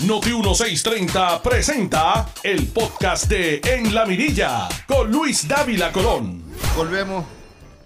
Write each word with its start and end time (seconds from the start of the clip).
Noti 0.00 0.34
1630 0.34 1.40
presenta 1.40 2.28
el 2.42 2.66
podcast 2.66 3.28
de 3.28 3.60
En 3.64 3.94
la 3.94 4.04
Mirilla 4.04 4.68
con 4.86 5.10
Luis 5.10 5.48
Dávila 5.48 5.90
Colón. 5.92 6.42
Volvemos 6.76 7.24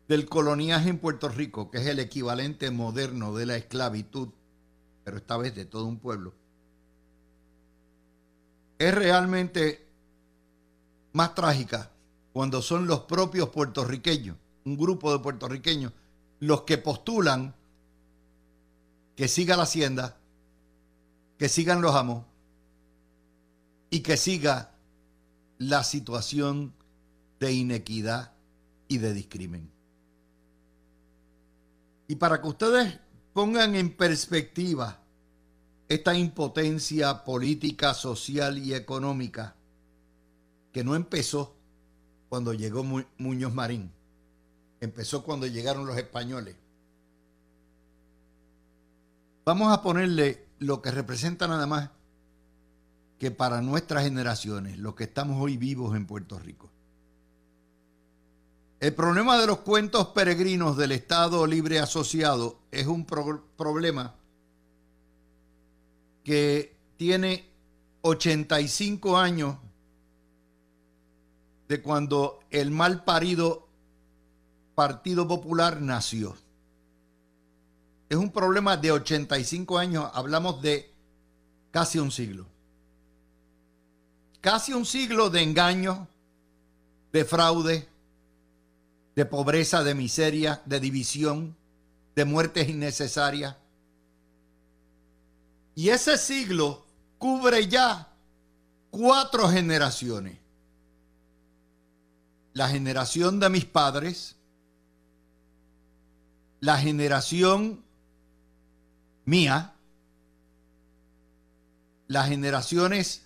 del 0.08 0.30
coloniaje 0.30 0.90
en 0.90 0.98
Puerto 0.98 1.28
Rico, 1.28 1.70
que 1.70 1.80
es 1.80 1.88
el 1.88 2.00
equivalente 2.00 2.72
moderno 2.72 3.36
de 3.36 3.48
la 3.48 3.58
esclavitud, 3.58 4.30
pero 5.04 5.18
esta 5.18 5.36
vez 5.36 5.54
de 5.56 5.66
todo 5.66 5.84
un 5.84 6.00
pueblo, 6.00 6.34
es 8.80 8.96
realmente 8.96 9.86
más 11.12 11.36
trágica 11.36 11.92
cuando 12.32 12.62
son 12.62 12.88
los 12.88 13.02
propios 13.02 13.50
puertorriqueños, 13.50 14.38
un 14.64 14.78
grupo 14.78 15.12
de 15.12 15.20
puertorriqueños, 15.20 15.92
los 16.40 16.62
que 16.62 16.78
postulan 16.78 17.56
que 19.16 19.28
siga 19.28 19.58
la 19.58 19.64
hacienda, 19.64 20.18
que 21.38 21.50
sigan 21.50 21.82
los 21.82 21.96
amos 21.96 22.26
y 23.90 24.00
que 24.02 24.18
siga 24.18 24.72
la 25.58 25.84
situación 25.84 26.74
de 27.40 27.54
inequidad 27.54 28.34
y 28.88 28.98
de 28.98 29.14
discrimen. 29.14 29.72
Y 32.08 32.16
para 32.16 32.42
que 32.42 32.48
ustedes 32.48 33.00
pongan 33.34 33.76
en 33.76 33.96
perspectiva 33.96 35.00
esta 35.88 36.16
impotencia 36.16 37.24
política, 37.24 37.94
social 37.94 38.58
y 38.58 38.74
económica 38.74 39.56
que 40.72 40.84
no 40.84 40.96
empezó 40.96 41.56
cuando 42.30 42.54
llegó 42.54 42.84
Muñoz 42.84 43.54
Marín, 43.54 43.92
empezó 44.82 45.24
cuando 45.24 45.46
llegaron 45.46 45.86
los 45.86 45.98
españoles. 45.98 46.56
Vamos 49.46 49.74
a 49.74 49.82
ponerle 49.82 50.46
lo 50.60 50.82
que 50.82 50.92
representa 50.92 51.48
nada 51.48 51.68
más 51.68 51.90
que 53.20 53.32
para 53.32 53.62
nuestras 53.62 54.04
generaciones, 54.04 54.78
los 54.78 54.96
que 54.96 55.04
estamos 55.04 55.42
hoy 55.42 55.58
vivos 55.58 55.96
en 55.96 56.06
Puerto 56.06 56.40
Rico. 56.40 56.70
El 58.80 58.94
problema 58.94 59.38
de 59.38 59.48
los 59.48 59.60
cuentos 59.60 60.08
peregrinos 60.08 60.76
del 60.78 60.92
Estado 60.92 61.46
Libre 61.48 61.80
Asociado 61.80 62.60
es 62.72 62.88
un 62.88 63.06
problema 63.06 64.16
que 66.24 66.76
tiene 66.98 67.50
85 68.02 69.18
años 69.18 69.58
de 71.68 71.82
cuando 71.82 72.40
el 72.50 72.72
mal 72.72 73.04
parido 73.04 73.68
Partido 74.76 75.28
Popular 75.28 75.82
nació. 75.82 76.36
Es 78.14 78.20
un 78.20 78.30
problema 78.30 78.78
de 78.78 78.92
85 78.92 79.76
años, 79.80 80.08
hablamos 80.14 80.62
de 80.62 80.94
casi 81.72 81.98
un 81.98 82.12
siglo. 82.12 82.46
Casi 84.40 84.72
un 84.72 84.86
siglo 84.86 85.32
de 85.32 85.42
engaño, 85.42 86.08
de 87.12 87.26
fraude, 87.26 87.90
de 89.16 89.26
pobreza, 89.26 89.84
de 89.84 89.96
miseria, 89.96 90.62
de 90.64 90.80
división, 90.80 91.56
de 92.16 92.24
muertes 92.24 92.70
innecesarias. 92.70 93.56
Y 95.74 95.90
ese 95.90 96.20
siglo 96.20 96.86
cubre 97.18 97.68
ya 97.68 98.10
cuatro 98.92 99.50
generaciones. 99.50 100.38
La 102.54 102.70
generación 102.70 103.40
de 103.40 103.50
mis 103.50 103.66
padres, 103.66 104.36
la 106.60 106.78
generación 106.78 107.84
mía, 109.26 109.74
las 112.08 112.30
generaciones 112.30 113.24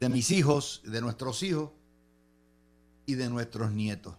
de 0.00 0.08
mis 0.08 0.30
hijos, 0.30 0.82
de 0.84 1.00
nuestros 1.00 1.42
hijos 1.42 1.70
y 3.06 3.14
de 3.14 3.28
nuestros 3.28 3.70
nietos. 3.72 4.14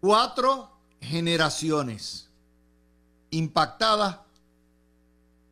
Cuatro 0.00 0.70
generaciones 1.00 2.28
impactadas 3.30 4.20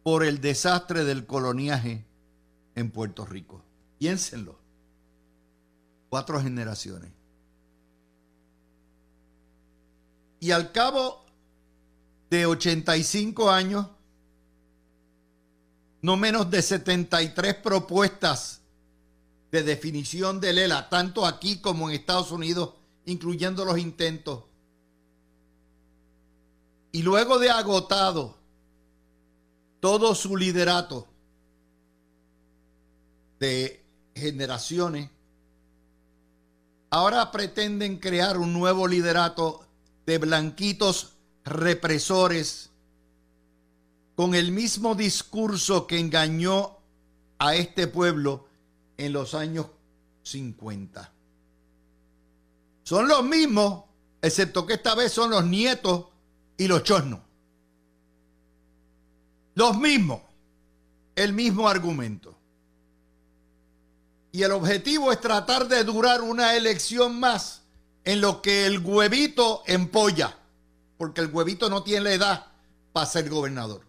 por 0.03 0.25
el 0.25 0.41
desastre 0.41 1.05
del 1.05 1.27
coloniaje 1.27 2.05
en 2.75 2.91
Puerto 2.91 3.25
Rico. 3.25 3.63
Piénsenlo. 3.99 4.59
Cuatro 6.09 6.41
generaciones. 6.41 7.11
Y 10.41 10.51
al 10.51 10.73
cabo 10.73 11.22
de 12.33 12.47
85 12.47 13.51
años, 13.51 13.89
no 16.01 16.17
menos 16.17 16.51
de 16.51 16.63
73 16.63 17.57
propuestas 17.57 18.63
de 19.51 19.63
definición 19.63 20.41
de 20.41 20.55
Lela, 20.55 20.89
tanto 20.89 21.27
aquí 21.27 21.61
como 21.61 21.91
en 21.91 21.95
Estados 21.95 22.33
Unidos, 22.33 22.73
incluyendo 23.05 23.67
los 23.67 23.77
intentos. 23.77 24.45
Y 26.93 27.03
luego 27.03 27.39
de 27.39 27.51
agotado 27.51 28.39
todo 29.81 30.15
su 30.15 30.35
liderato 30.35 31.07
de 33.41 33.85
generaciones, 34.15 35.11
ahora 36.89 37.31
pretenden 37.31 37.99
crear 37.99 38.39
un 38.39 38.55
nuevo 38.55 38.89
liderato 38.89 39.67
de 40.07 40.17
blanquitos 40.17 41.12
represores 41.45 42.71
con 44.15 44.35
el 44.35 44.53
mismo 44.53 44.95
discurso 44.95 45.87
que 45.87 45.99
engañó 45.99 46.79
a 47.39 47.55
este 47.55 47.87
pueblo 47.87 48.47
en 48.97 49.13
los 49.13 49.35
años 49.35 49.67
50. 50.23 51.13
Son 52.85 53.09
los 53.09 53.25
mismos, 53.25 53.85
excepto 54.21 54.67
que 54.67 54.75
esta 54.75 54.95
vez 54.95 55.13
son 55.13 55.31
los 55.31 55.45
nietos 55.45 56.07
y 56.57 56.69
los 56.69 56.85
chosnos. 56.85 57.21
Los 59.55 59.77
mismos, 59.77 60.23
el 61.17 61.33
mismo 61.33 61.69
argumento. 61.69 62.39
Y 64.31 64.43
el 64.43 64.53
objetivo 64.53 65.13
es 65.13 65.21
tratar 65.21 65.69
de 65.69 65.85
durar 65.85 66.23
una 66.23 66.57
elección 66.57 67.19
más 67.19 67.63
en 68.05 68.21
lo 68.21 68.41
que 68.41 68.67
el 68.67 68.79
huevito 68.79 69.63
empolla 69.67 70.39
porque 71.03 71.21
el 71.21 71.33
huevito 71.33 71.69
no 71.69 71.83
tiene 71.83 72.05
la 72.05 72.13
edad 72.13 72.47
para 72.93 73.07
ser 73.07 73.29
gobernador. 73.29 73.85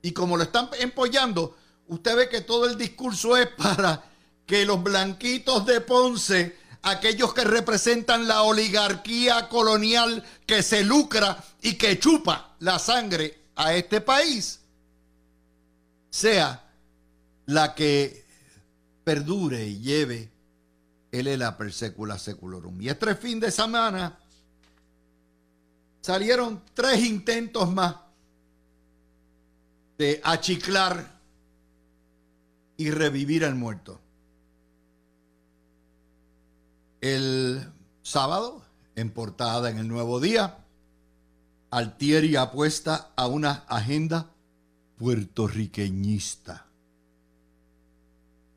Y 0.00 0.12
como 0.12 0.38
lo 0.38 0.42
están 0.42 0.70
empollando, 0.80 1.54
usted 1.86 2.16
ve 2.16 2.28
que 2.30 2.40
todo 2.40 2.64
el 2.64 2.78
discurso 2.78 3.36
es 3.36 3.48
para 3.48 4.02
que 4.46 4.64
los 4.64 4.82
blanquitos 4.82 5.66
de 5.66 5.82
Ponce, 5.82 6.56
aquellos 6.80 7.34
que 7.34 7.44
representan 7.44 8.26
la 8.26 8.40
oligarquía 8.40 9.50
colonial 9.50 10.24
que 10.46 10.62
se 10.62 10.82
lucra 10.82 11.44
y 11.60 11.74
que 11.74 11.98
chupa 11.98 12.56
la 12.60 12.78
sangre 12.78 13.38
a 13.54 13.74
este 13.74 14.00
país, 14.00 14.60
sea 16.08 16.70
la 17.44 17.74
que 17.74 18.24
perdure 19.04 19.66
y 19.66 19.80
lleve 19.80 20.30
el 21.12 21.38
la 21.38 21.58
persecula 21.58 22.18
seculorum. 22.18 22.80
Y 22.80 22.88
este 22.88 23.14
fin 23.14 23.40
de 23.40 23.50
semana 23.50 24.18
salieron 26.06 26.62
tres 26.72 27.04
intentos 27.04 27.68
más 27.74 27.96
de 29.98 30.20
achiclar 30.22 31.18
y 32.76 32.92
revivir 32.92 33.44
al 33.44 33.56
muerto. 33.56 33.98
El 37.00 37.72
sábado, 38.02 38.62
en 38.94 39.10
portada 39.10 39.68
en 39.68 39.78
el 39.78 39.88
Nuevo 39.88 40.20
Día, 40.20 40.58
Altieri 41.72 42.36
apuesta 42.36 43.10
a 43.16 43.26
una 43.26 43.64
agenda 43.66 44.30
puertorriqueñista. 44.98 46.66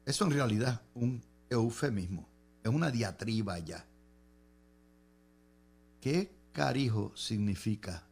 Eso 0.05 0.25
en 0.25 0.31
realidad 0.31 0.83
un 0.93 1.23
eufemismo, 1.49 2.27
es 2.63 2.69
una 2.69 2.91
diatriba 2.91 3.57
ya. 3.57 3.83
¿Qué 5.99 6.38
carijo 6.59 7.13
significa 7.15 8.03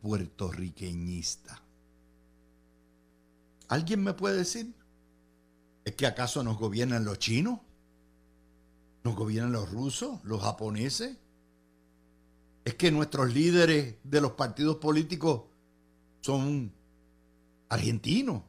puertorriqueñista. 0.00 1.60
¿Alguien 3.66 4.04
me 4.04 4.12
puede 4.12 4.36
decir? 4.36 4.72
¿Es 5.84 5.96
que 5.96 6.06
acaso 6.06 6.44
nos 6.44 6.56
gobiernan 6.56 7.04
los 7.04 7.18
chinos? 7.18 7.58
¿Nos 9.02 9.16
gobiernan 9.16 9.50
los 9.50 9.72
rusos? 9.72 10.22
¿Los 10.22 10.40
japoneses? 10.40 11.16
¿Es 12.64 12.76
que 12.76 12.92
nuestros 12.92 13.34
líderes 13.34 13.96
de 14.04 14.20
los 14.20 14.34
partidos 14.34 14.76
políticos 14.76 15.42
son 16.20 16.72
argentinos, 17.70 18.44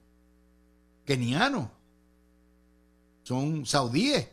kenianos, 1.04 1.70
son 3.24 3.66
saudíes? 3.66 4.28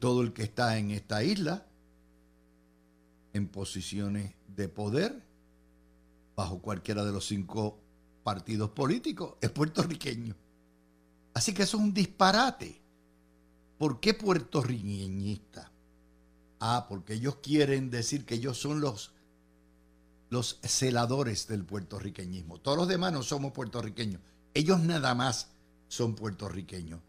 Todo 0.00 0.22
el 0.22 0.32
que 0.32 0.42
está 0.42 0.78
en 0.78 0.90
esta 0.90 1.22
isla, 1.22 1.65
en 3.36 3.48
posiciones 3.48 4.34
de 4.48 4.68
poder, 4.68 5.22
bajo 6.34 6.60
cualquiera 6.60 7.04
de 7.04 7.12
los 7.12 7.26
cinco 7.26 7.78
partidos 8.22 8.70
políticos, 8.70 9.34
es 9.40 9.50
puertorriqueño. 9.50 10.34
Así 11.34 11.52
que 11.52 11.62
eso 11.62 11.76
es 11.76 11.82
un 11.82 11.94
disparate. 11.94 12.80
¿Por 13.78 14.00
qué 14.00 14.14
puertorriqueñista? 14.14 15.70
Ah, 16.60 16.86
porque 16.88 17.14
ellos 17.14 17.36
quieren 17.42 17.90
decir 17.90 18.24
que 18.24 18.36
ellos 18.36 18.58
son 18.58 18.80
los, 18.80 19.12
los 20.30 20.58
celadores 20.62 21.46
del 21.46 21.64
puertorriqueñismo. 21.64 22.58
Todos 22.58 22.78
los 22.78 22.88
demás 22.88 23.12
no 23.12 23.22
somos 23.22 23.52
puertorriqueños. 23.52 24.20
Ellos 24.54 24.80
nada 24.80 25.14
más 25.14 25.50
son 25.88 26.14
puertorriqueños. 26.14 27.00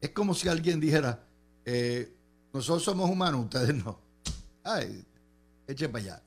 Es 0.00 0.10
como 0.10 0.34
si 0.34 0.48
alguien 0.48 0.80
dijera, 0.80 1.26
eh, 1.66 2.14
nosotros 2.52 2.82
somos 2.82 3.10
humanos, 3.10 3.44
ustedes 3.44 3.74
no. 3.74 4.03
Ay, 4.64 5.04
echen 5.68 5.92
para 5.92 6.04
allá. 6.04 6.22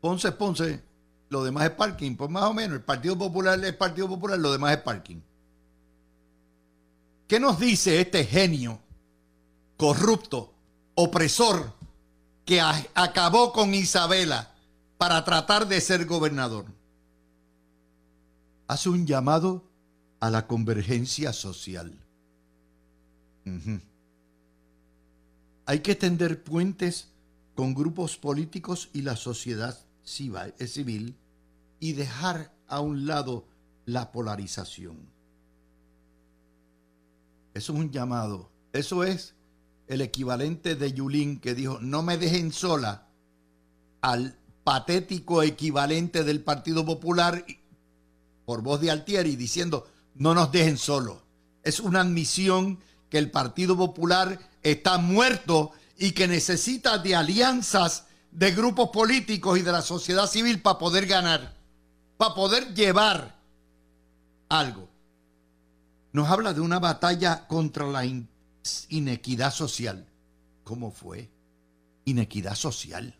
Ponce 0.00 0.28
es 0.28 0.34
Ponce, 0.34 0.82
lo 1.28 1.44
demás 1.44 1.64
es 1.64 1.70
parking. 1.72 2.16
Pues 2.16 2.30
más 2.30 2.44
o 2.44 2.54
menos, 2.54 2.78
el 2.78 2.82
Partido 2.82 3.16
Popular 3.18 3.62
es 3.62 3.74
Partido 3.74 4.08
Popular, 4.08 4.38
lo 4.38 4.50
demás 4.50 4.72
es 4.76 4.82
parking. 4.82 5.20
¿Qué 7.28 7.38
nos 7.38 7.60
dice 7.60 8.00
este 8.00 8.24
genio 8.24 8.80
corrupto, 9.76 10.52
opresor, 10.94 11.74
que 12.44 12.60
acabó 12.60 13.52
con 13.52 13.74
Isabela 13.74 14.52
para 14.98 15.22
tratar 15.24 15.68
de 15.68 15.80
ser 15.80 16.06
gobernador? 16.06 16.64
Hace 18.66 18.88
un 18.88 19.06
llamado 19.06 19.64
a 20.18 20.30
la 20.30 20.46
convergencia 20.46 21.32
social. 21.32 21.92
Hay 25.70 25.82
que 25.82 25.94
tender 25.94 26.42
puentes 26.42 27.10
con 27.54 27.74
grupos 27.74 28.16
políticos 28.16 28.90
y 28.92 29.02
la 29.02 29.14
sociedad 29.14 29.78
eh, 29.78 30.66
civil 30.66 31.14
y 31.78 31.92
dejar 31.92 32.52
a 32.66 32.80
un 32.80 33.06
lado 33.06 33.46
la 33.86 34.10
polarización. 34.10 34.96
Eso 37.54 37.72
es 37.72 37.78
un 37.78 37.92
llamado. 37.92 38.50
Eso 38.72 39.04
es 39.04 39.36
el 39.86 40.00
equivalente 40.00 40.74
de 40.74 40.92
Yulín 40.92 41.38
que 41.38 41.54
dijo, 41.54 41.78
no 41.80 42.02
me 42.02 42.18
dejen 42.18 42.50
sola 42.52 43.06
al 44.00 44.36
patético 44.64 45.44
equivalente 45.44 46.24
del 46.24 46.42
Partido 46.42 46.84
Popular 46.84 47.44
por 48.44 48.62
voz 48.62 48.80
de 48.80 48.90
Altieri 48.90 49.36
diciendo, 49.36 49.86
no 50.16 50.34
nos 50.34 50.50
dejen 50.50 50.78
solos. 50.78 51.18
Es 51.62 51.78
una 51.78 52.00
admisión 52.00 52.80
que 53.10 53.18
el 53.18 53.30
Partido 53.30 53.76
Popular 53.76 54.38
está 54.62 54.98
muerto 54.98 55.72
y 55.98 56.12
que 56.12 56.28
necesita 56.28 56.96
de 56.98 57.14
alianzas 57.14 58.04
de 58.30 58.52
grupos 58.52 58.90
políticos 58.90 59.58
y 59.58 59.62
de 59.62 59.72
la 59.72 59.82
sociedad 59.82 60.26
civil 60.26 60.62
para 60.62 60.78
poder 60.78 61.06
ganar, 61.06 61.54
para 62.16 62.34
poder 62.34 62.72
llevar 62.74 63.36
algo. 64.48 64.88
Nos 66.12 66.28
habla 66.28 66.54
de 66.54 66.60
una 66.60 66.78
batalla 66.78 67.46
contra 67.46 67.86
la 67.86 68.04
inequidad 68.88 69.52
social. 69.52 70.06
¿Cómo 70.64 70.90
fue? 70.90 71.28
Inequidad 72.04 72.54
social. 72.54 73.14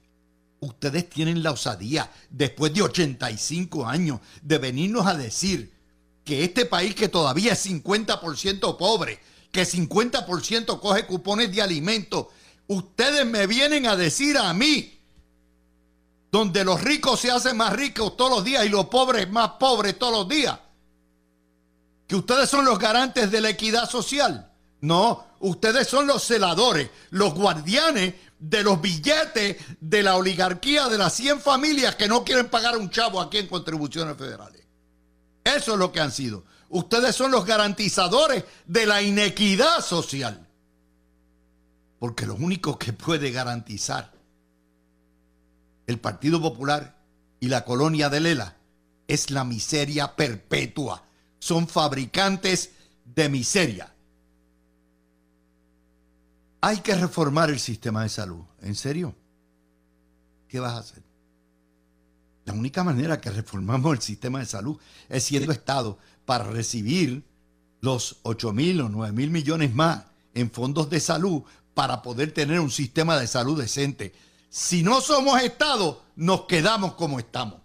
Ustedes 0.60 1.08
tienen 1.08 1.42
la 1.42 1.52
osadía, 1.52 2.10
después 2.28 2.72
de 2.74 2.82
85 2.82 3.86
años, 3.86 4.20
de 4.42 4.58
venirnos 4.58 5.06
a 5.06 5.14
decir 5.14 5.72
que 6.24 6.44
este 6.44 6.66
país 6.66 6.94
que 6.94 7.08
todavía 7.08 7.54
es 7.54 7.66
50% 7.66 8.76
pobre, 8.76 9.18
que 9.50 9.62
50% 9.64 10.80
coge 10.80 11.06
cupones 11.06 11.52
de 11.52 11.62
alimentos, 11.62 12.26
ustedes 12.66 13.26
me 13.26 13.46
vienen 13.46 13.86
a 13.86 13.96
decir 13.96 14.38
a 14.38 14.52
mí 14.54 15.00
donde 16.30 16.64
los 16.64 16.80
ricos 16.80 17.20
se 17.20 17.30
hacen 17.30 17.56
más 17.56 17.72
ricos 17.72 18.16
todos 18.16 18.30
los 18.30 18.44
días 18.44 18.64
y 18.64 18.68
los 18.68 18.86
pobres 18.86 19.28
más 19.30 19.52
pobres 19.58 19.98
todos 19.98 20.12
los 20.12 20.28
días. 20.28 20.58
Que 22.06 22.16
ustedes 22.16 22.48
son 22.48 22.64
los 22.64 22.78
garantes 22.78 23.30
de 23.30 23.40
la 23.40 23.50
equidad 23.50 23.88
social. 23.88 24.52
No, 24.80 25.26
ustedes 25.40 25.88
son 25.88 26.06
los 26.06 26.22
celadores, 26.22 26.90
los 27.10 27.34
guardianes 27.34 28.14
de 28.38 28.62
los 28.62 28.80
billetes 28.80 29.56
de 29.80 30.02
la 30.02 30.16
oligarquía 30.16 30.88
de 30.88 30.98
las 30.98 31.12
100 31.14 31.40
familias 31.40 31.96
que 31.96 32.08
no 32.08 32.24
quieren 32.24 32.48
pagar 32.48 32.76
un 32.78 32.90
chavo 32.90 33.20
aquí 33.20 33.38
en 33.38 33.48
contribuciones 33.48 34.16
federales. 34.16 34.62
Eso 35.44 35.72
es 35.72 35.78
lo 35.78 35.92
que 35.92 36.00
han 36.00 36.12
sido. 36.12 36.44
Ustedes 36.70 37.16
son 37.16 37.32
los 37.32 37.44
garantizadores 37.44 38.44
de 38.64 38.86
la 38.86 39.02
inequidad 39.02 39.80
social. 39.80 40.46
Porque 41.98 42.26
lo 42.26 42.34
único 42.36 42.78
que 42.78 42.92
puede 42.92 43.32
garantizar 43.32 44.12
el 45.86 45.98
Partido 45.98 46.40
Popular 46.40 46.96
y 47.40 47.48
la 47.48 47.64
colonia 47.64 48.08
de 48.08 48.20
Lela 48.20 48.56
es 49.08 49.30
la 49.30 49.42
miseria 49.42 50.14
perpetua. 50.14 51.02
Son 51.40 51.66
fabricantes 51.66 52.70
de 53.04 53.28
miseria. 53.28 53.92
Hay 56.60 56.78
que 56.78 56.94
reformar 56.94 57.50
el 57.50 57.58
sistema 57.58 58.04
de 58.04 58.10
salud. 58.10 58.44
¿En 58.62 58.76
serio? 58.76 59.16
¿Qué 60.46 60.60
vas 60.60 60.74
a 60.74 60.78
hacer? 60.78 61.02
La 62.44 62.52
única 62.52 62.84
manera 62.84 63.20
que 63.20 63.30
reformamos 63.30 63.92
el 63.92 64.02
sistema 64.02 64.38
de 64.38 64.46
salud 64.46 64.78
es 65.08 65.24
siendo 65.24 65.52
Estado 65.52 65.98
para 66.24 66.44
recibir 66.44 67.24
los 67.80 68.18
8 68.22 68.52
mil 68.52 68.80
o 68.82 68.88
9 68.88 69.12
mil 69.12 69.30
millones 69.30 69.74
más 69.74 70.04
en 70.34 70.50
fondos 70.50 70.90
de 70.90 71.00
salud 71.00 71.42
para 71.74 72.02
poder 72.02 72.32
tener 72.32 72.60
un 72.60 72.70
sistema 72.70 73.18
de 73.18 73.26
salud 73.26 73.60
decente 73.60 74.12
si 74.50 74.82
no 74.82 75.00
somos 75.00 75.40
Estado, 75.40 76.02
nos 76.16 76.42
quedamos 76.46 76.94
como 76.94 77.20
estamos. 77.20 77.60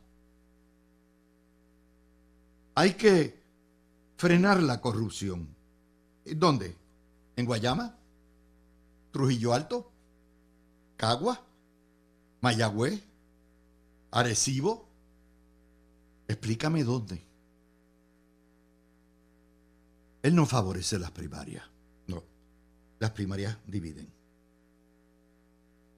Hay 2.75 2.93
que 2.93 3.43
frenar 4.17 4.61
la 4.61 4.79
corrupción. 4.79 5.49
¿Dónde? 6.25 6.77
¿En 7.35 7.45
Guayama? 7.45 7.97
¿Trujillo 9.11 9.53
Alto? 9.53 9.91
¿Cagua? 10.95 11.41
¿Mayagüez? 12.41 13.01
¿Arecibo? 14.11 14.87
Explícame 16.27 16.83
dónde. 16.83 17.24
Él 20.25 20.33
no 20.33 20.47
favorece 20.47 20.97
las 20.97 21.11
primarias. 21.11 21.63
No. 22.07 22.23
Las 22.97 23.11
primarias 23.11 23.59
dividen 23.67 24.11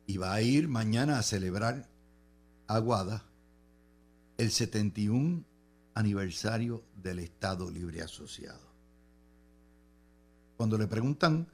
y 0.05 0.17
va 0.17 0.33
a 0.33 0.41
ir 0.41 0.67
mañana 0.67 1.17
a 1.17 1.23
celebrar 1.23 1.87
Aguada 2.67 3.23
el 4.37 4.51
71 4.51 5.45
aniversario 5.93 6.83
del 7.01 7.19
Estado 7.19 7.71
Libre 7.71 8.01
Asociado. 8.01 8.67
Cuando 10.57 10.77
le 10.77 10.87
preguntan 10.87 11.47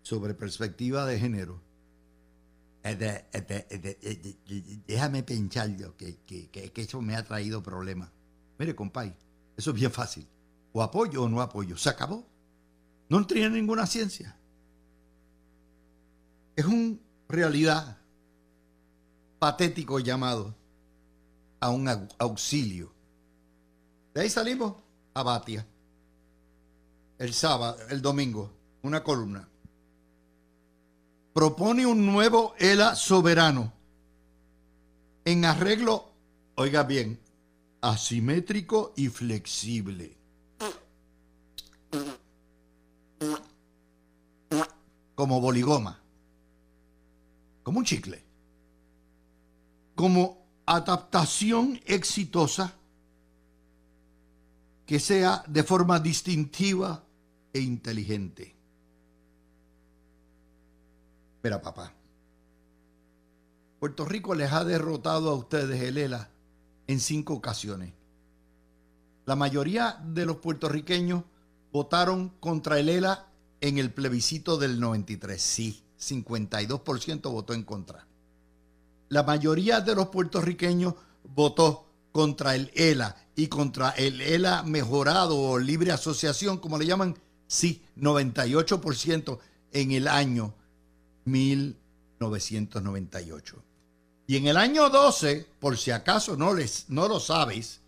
sobre 0.00 0.32
perspectiva 0.32 1.04
de 1.04 1.18
género, 1.18 1.60
déjame 4.86 5.22
pensar 5.22 5.76
yo 5.76 5.94
que, 5.94 6.16
que, 6.24 6.72
eso 6.74 7.02
me 7.02 7.16
ha 7.16 7.22
traído 7.22 7.62
problemas. 7.62 8.10
Mire, 8.58 8.74
compay, 8.74 9.14
eso 9.58 9.70
es 9.72 9.76
bien 9.76 9.90
fácil. 9.90 10.26
O 10.72 10.82
apoyo 10.82 11.24
o 11.24 11.28
no 11.28 11.40
apoyo. 11.40 11.76
Se 11.76 11.88
acabó. 11.88 12.26
No 13.08 13.26
tiene 13.26 13.50
ninguna 13.50 13.86
ciencia 13.86 14.36
es 16.56 16.64
un 16.64 17.00
realidad 17.28 17.98
patético 19.38 19.98
llamado 19.98 20.54
a 21.60 21.70
un 21.70 21.88
auxilio. 22.18 22.92
De 24.14 24.22
ahí 24.22 24.30
salimos 24.30 24.74
a 25.14 25.22
Batia. 25.22 25.66
El 27.18 27.32
sábado, 27.32 27.78
el 27.88 28.02
domingo, 28.02 28.52
una 28.82 29.02
columna. 29.02 29.48
Propone 31.32 31.86
un 31.86 32.04
nuevo 32.04 32.54
ELA 32.58 32.94
soberano 32.94 33.72
en 35.24 35.44
arreglo, 35.44 36.12
oiga 36.56 36.82
bien, 36.82 37.20
asimétrico 37.80 38.92
y 38.96 39.08
flexible. 39.08 40.16
Como 45.22 45.40
boligoma 45.40 46.02
como 47.62 47.78
un 47.78 47.84
chicle, 47.84 48.24
como 49.94 50.48
adaptación 50.66 51.80
exitosa 51.86 52.74
que 54.84 54.98
sea 54.98 55.44
de 55.46 55.62
forma 55.62 56.00
distintiva 56.00 57.04
e 57.52 57.60
inteligente. 57.60 58.52
Mira, 61.44 61.62
papá, 61.62 61.92
Puerto 63.78 64.04
Rico 64.04 64.34
les 64.34 64.50
ha 64.50 64.64
derrotado 64.64 65.30
a 65.30 65.34
ustedes 65.34 65.80
el 65.82 65.98
ELA 65.98 66.30
en 66.88 66.98
cinco 66.98 67.34
ocasiones. 67.34 67.92
La 69.24 69.36
mayoría 69.36 70.02
de 70.04 70.26
los 70.26 70.38
puertorriqueños 70.38 71.22
votaron 71.70 72.30
contra 72.40 72.80
el 72.80 72.88
en 73.62 73.78
el 73.78 73.90
plebiscito 73.90 74.58
del 74.58 74.78
93. 74.78 75.40
Sí, 75.40 75.82
52% 75.98 77.30
votó 77.30 77.54
en 77.54 77.62
contra. 77.62 78.06
La 79.08 79.22
mayoría 79.22 79.80
de 79.80 79.94
los 79.94 80.08
puertorriqueños 80.08 80.92
votó 81.34 81.86
contra 82.12 82.54
el 82.54 82.70
ELA 82.74 83.16
y 83.36 83.46
contra 83.46 83.88
el 83.90 84.20
ELA 84.20 84.64
mejorado 84.64 85.38
o 85.38 85.58
libre 85.58 85.92
asociación, 85.92 86.58
como 86.58 86.78
le 86.78 86.86
llaman, 86.86 87.16
sí, 87.46 87.82
98% 87.96 89.38
en 89.72 89.92
el 89.92 90.08
año 90.08 90.54
1998. 91.24 93.62
Y 94.26 94.36
en 94.36 94.48
el 94.48 94.56
año 94.56 94.90
12, 94.90 95.46
por 95.60 95.78
si 95.78 95.92
acaso 95.92 96.36
no, 96.36 96.52
les, 96.52 96.86
no 96.88 97.06
lo 97.08 97.20
sabes, 97.20 97.80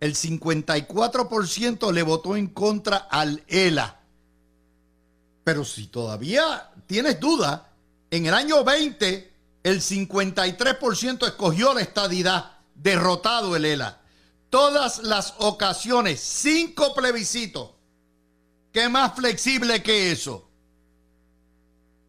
el 0.00 0.14
54% 0.14 1.92
le 1.92 2.02
votó 2.02 2.34
en 2.36 2.46
contra 2.46 2.96
al 2.96 3.44
ELA. 3.48 3.97
Pero 5.48 5.64
si 5.64 5.86
todavía 5.86 6.70
tienes 6.86 7.18
duda, 7.18 7.72
en 8.10 8.26
el 8.26 8.34
año 8.34 8.64
20 8.64 9.32
el 9.62 9.80
53% 9.80 11.26
escogió 11.26 11.72
la 11.72 11.80
estadidad, 11.80 12.58
derrotado 12.74 13.56
el 13.56 13.64
ELA. 13.64 13.98
Todas 14.50 14.98
las 14.98 15.36
ocasiones, 15.38 16.20
cinco 16.20 16.92
plebiscitos. 16.94 17.70
¿Qué 18.74 18.90
más 18.90 19.14
flexible 19.14 19.82
que 19.82 20.12
eso? 20.12 20.50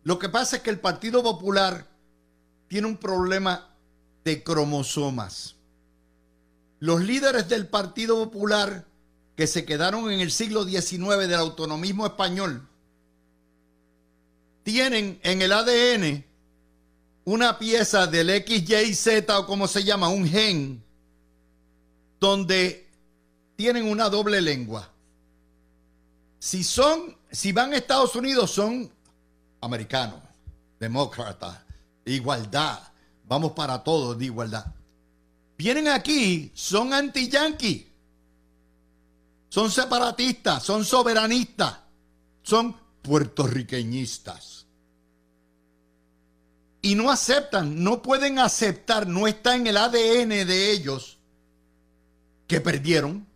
Lo 0.03 0.19
que 0.19 0.27
pasa 0.27 0.57
es 0.57 0.61
que 0.61 0.71
el 0.71 0.81
Partido 0.81 1.23
Popular 1.23 1.87
tiene 2.67 2.87
un 2.87 2.97
problema 2.97 3.69
de 4.25 4.43
cromosomas. 4.43 5.55
Los 6.79 6.99
líderes 6.99 7.47
del 7.47 7.67
Partido 7.69 8.21
Popular 8.21 8.85
que 9.37 9.47
se 9.47 9.63
quedaron 9.63 10.11
en 10.11 10.19
el 10.19 10.29
siglo 10.29 10.65
XIX 10.65 11.19
del 11.19 11.35
autonomismo 11.35 12.05
español 12.05 12.69
tienen 14.63 15.19
en 15.23 15.41
el 15.41 15.51
ADN 15.51 16.25
una 17.25 17.59
pieza 17.59 18.07
del 18.07 18.29
XYZ 18.29 19.29
o 19.29 19.45
como 19.45 19.67
se 19.67 19.83
llama, 19.83 20.09
un 20.09 20.27
gen, 20.27 20.83
donde 22.19 22.87
tienen 23.55 23.85
una 23.85 24.09
doble 24.09 24.41
lengua. 24.41 24.89
Si 26.39 26.63
son, 26.63 27.15
si 27.29 27.51
van 27.51 27.73
a 27.73 27.77
Estados 27.77 28.15
Unidos, 28.15 28.49
son 28.51 28.91
americanos, 29.61 30.19
demócratas, 30.79 31.59
igualdad, 32.05 32.79
vamos 33.25 33.51
para 33.51 33.83
todos 33.83 34.17
de 34.17 34.25
igualdad. 34.25 34.65
Vienen 35.57 35.89
aquí, 35.89 36.51
son 36.55 36.93
anti-yanqui, 36.93 37.87
son 39.49 39.69
separatistas, 39.69 40.63
son 40.63 40.85
soberanistas, 40.85 41.77
son 42.41 42.75
puertorriqueñistas. 43.01 44.67
Y 46.81 46.95
no 46.95 47.11
aceptan, 47.11 47.83
no 47.83 48.01
pueden 48.01 48.39
aceptar, 48.39 49.07
no 49.07 49.27
está 49.27 49.55
en 49.55 49.67
el 49.67 49.77
ADN 49.77 50.29
de 50.29 50.71
ellos 50.71 51.17
que 52.47 52.61
perdieron, 52.61 53.27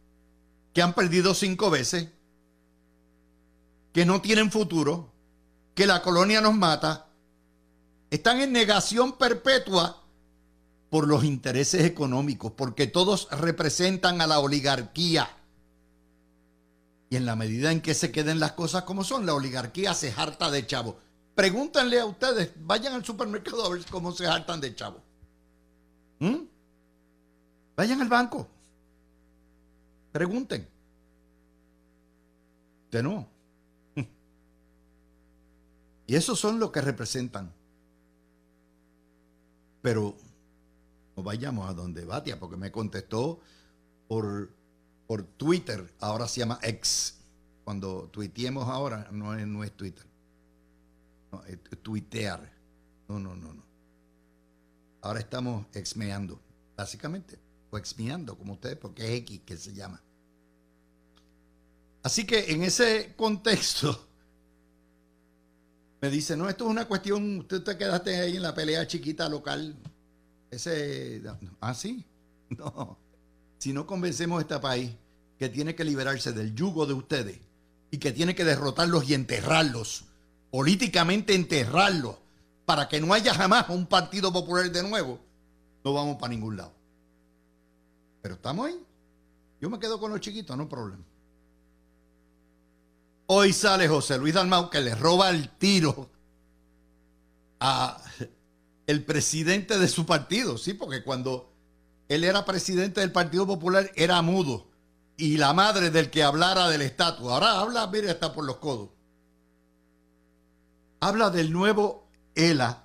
que 0.73 0.81
han 0.81 0.93
perdido 0.93 1.33
cinco 1.33 1.69
veces, 1.69 2.07
que 3.91 4.05
no 4.05 4.21
tienen 4.21 4.49
futuro, 4.49 5.11
que 5.75 5.85
la 5.85 6.01
colonia 6.01 6.41
nos 6.41 6.55
mata, 6.55 7.07
están 8.09 8.41
en 8.41 8.51
negación 8.51 9.17
perpetua 9.17 10.03
por 10.89 11.07
los 11.07 11.23
intereses 11.23 11.83
económicos, 11.85 12.51
porque 12.51 12.87
todos 12.87 13.27
representan 13.31 14.21
a 14.21 14.27
la 14.27 14.39
oligarquía. 14.39 15.27
Y 17.13 17.15
en 17.15 17.27
la 17.27 17.35
medida 17.35 17.71
en 17.71 17.79
que 17.79 17.93
se 17.93 18.11
queden 18.11 18.39
las 18.39 18.53
cosas 18.53 18.85
como 18.85 19.03
son, 19.03 19.27
la 19.27 19.35
oligarquía 19.35 19.93
se 19.93 20.11
harta 20.11 20.49
de 20.49 20.65
chavo. 20.65 20.97
Pregúntenle 21.35 21.99
a 21.99 22.07
ustedes, 22.07 22.53
vayan 22.55 22.93
al 22.93 23.05
supermercado 23.05 23.63
a 23.63 23.69
ver 23.69 23.85
cómo 23.85 24.11
se 24.11 24.25
hartan 24.25 24.59
de 24.59 24.73
chavo. 24.73 24.99
¿Mm? 26.17 26.37
Vayan 27.75 28.01
al 28.01 28.09
banco. 28.09 28.47
Pregunten. 30.11 30.67
De 32.89 33.03
no. 33.03 33.27
Y 36.07 36.15
esos 36.15 36.39
son 36.39 36.59
los 36.59 36.71
que 36.71 36.81
representan. 36.81 37.53
Pero 39.83 40.15
no 41.15 41.21
vayamos 41.21 41.69
a 41.69 41.73
donde 41.75 42.05
Batia, 42.05 42.39
porque 42.39 42.57
me 42.57 42.71
contestó 42.71 43.39
por, 44.07 44.49
por 45.13 45.21
Twitter, 45.37 45.93
ahora 45.99 46.27
se 46.27 46.39
llama 46.39 46.57
X. 46.63 47.19
Cuando 47.63 48.09
tuiteemos 48.11 48.67
ahora, 48.67 49.09
no 49.11 49.35
es, 49.35 49.45
no 49.45 49.63
es 49.63 49.71
Twitter. 49.73 50.03
No, 51.31 51.43
es 51.43 51.59
tuitear. 51.83 52.51
No, 53.07 53.19
no, 53.19 53.35
no, 53.35 53.53
no. 53.53 53.63
Ahora 55.01 55.19
estamos 55.19 55.67
exmeando, 55.75 56.41
básicamente. 56.75 57.37
O 57.69 57.77
exmeando, 57.77 58.35
como 58.35 58.53
ustedes, 58.53 58.75
porque 58.75 59.03
es 59.03 59.19
X 59.19 59.41
que 59.45 59.55
se 59.55 59.75
llama. 59.75 60.01
Así 62.01 62.25
que 62.25 62.51
en 62.51 62.63
ese 62.63 63.13
contexto, 63.15 64.07
me 66.01 66.09
dice, 66.09 66.35
no, 66.35 66.49
esto 66.49 66.65
es 66.65 66.71
una 66.71 66.87
cuestión, 66.87 67.41
usted 67.41 67.61
te 67.61 67.77
quedaste 67.77 68.19
ahí 68.19 68.37
en 68.37 68.41
la 68.41 68.55
pelea 68.55 68.87
chiquita 68.87 69.29
local. 69.29 69.75
Ese, 70.49 71.21
ah, 71.61 71.75
sí, 71.75 72.03
no. 72.49 72.97
Si 73.59 73.73
no 73.73 73.85
convencemos 73.85 74.39
a 74.39 74.41
este 74.41 74.59
país 74.59 74.91
que 75.43 75.49
tiene 75.49 75.75
que 75.75 75.83
liberarse 75.83 76.31
del 76.31 76.55
yugo 76.55 76.85
de 76.85 76.93
ustedes 76.93 77.37
y 77.91 77.97
que 77.97 78.13
tiene 78.13 78.33
que 78.33 78.45
derrotarlos 78.45 79.09
y 79.09 79.13
enterrarlos, 79.13 80.05
políticamente 80.49 81.35
enterrarlos, 81.35 82.15
para 82.63 82.87
que 82.87 83.01
no 83.01 83.13
haya 83.13 83.33
jamás 83.33 83.67
un 83.67 83.85
partido 83.85 84.31
popular 84.31 84.71
de 84.71 84.81
nuevo, 84.83 85.19
no 85.83 85.91
vamos 85.91 86.15
para 86.15 86.29
ningún 86.29 86.55
lado. 86.55 86.71
Pero 88.21 88.35
estamos 88.35 88.67
ahí. 88.67 88.79
Yo 89.59 89.69
me 89.69 89.79
quedo 89.79 89.99
con 89.99 90.11
los 90.11 90.21
chiquitos, 90.21 90.55
no 90.55 90.69
problema. 90.69 91.03
Hoy 93.25 93.51
sale 93.51 93.89
José 93.89 94.17
Luis 94.17 94.35
Dalmau 94.35 94.69
que 94.69 94.79
le 94.79 94.95
roba 94.95 95.29
el 95.29 95.49
tiro 95.57 96.09
a 97.59 98.01
el 98.87 99.03
presidente 99.03 99.77
de 99.77 99.89
su 99.89 100.05
partido, 100.05 100.57
sí, 100.57 100.73
porque 100.73 101.03
cuando 101.03 101.51
él 102.07 102.23
era 102.23 102.45
presidente 102.45 103.01
del 103.01 103.11
Partido 103.11 103.45
Popular 103.45 103.91
era 103.97 104.21
mudo 104.21 104.71
y 105.17 105.37
la 105.37 105.53
madre 105.53 105.89
del 105.89 106.09
que 106.09 106.23
hablara 106.23 106.69
del 106.69 106.81
estatus. 106.81 107.29
Ahora 107.29 107.59
habla, 107.59 107.87
mire, 107.87 108.09
está 108.09 108.33
por 108.33 108.45
los 108.45 108.57
codos. 108.57 108.89
Habla 110.99 111.29
del 111.29 111.51
nuevo 111.51 112.07
ELA 112.35 112.83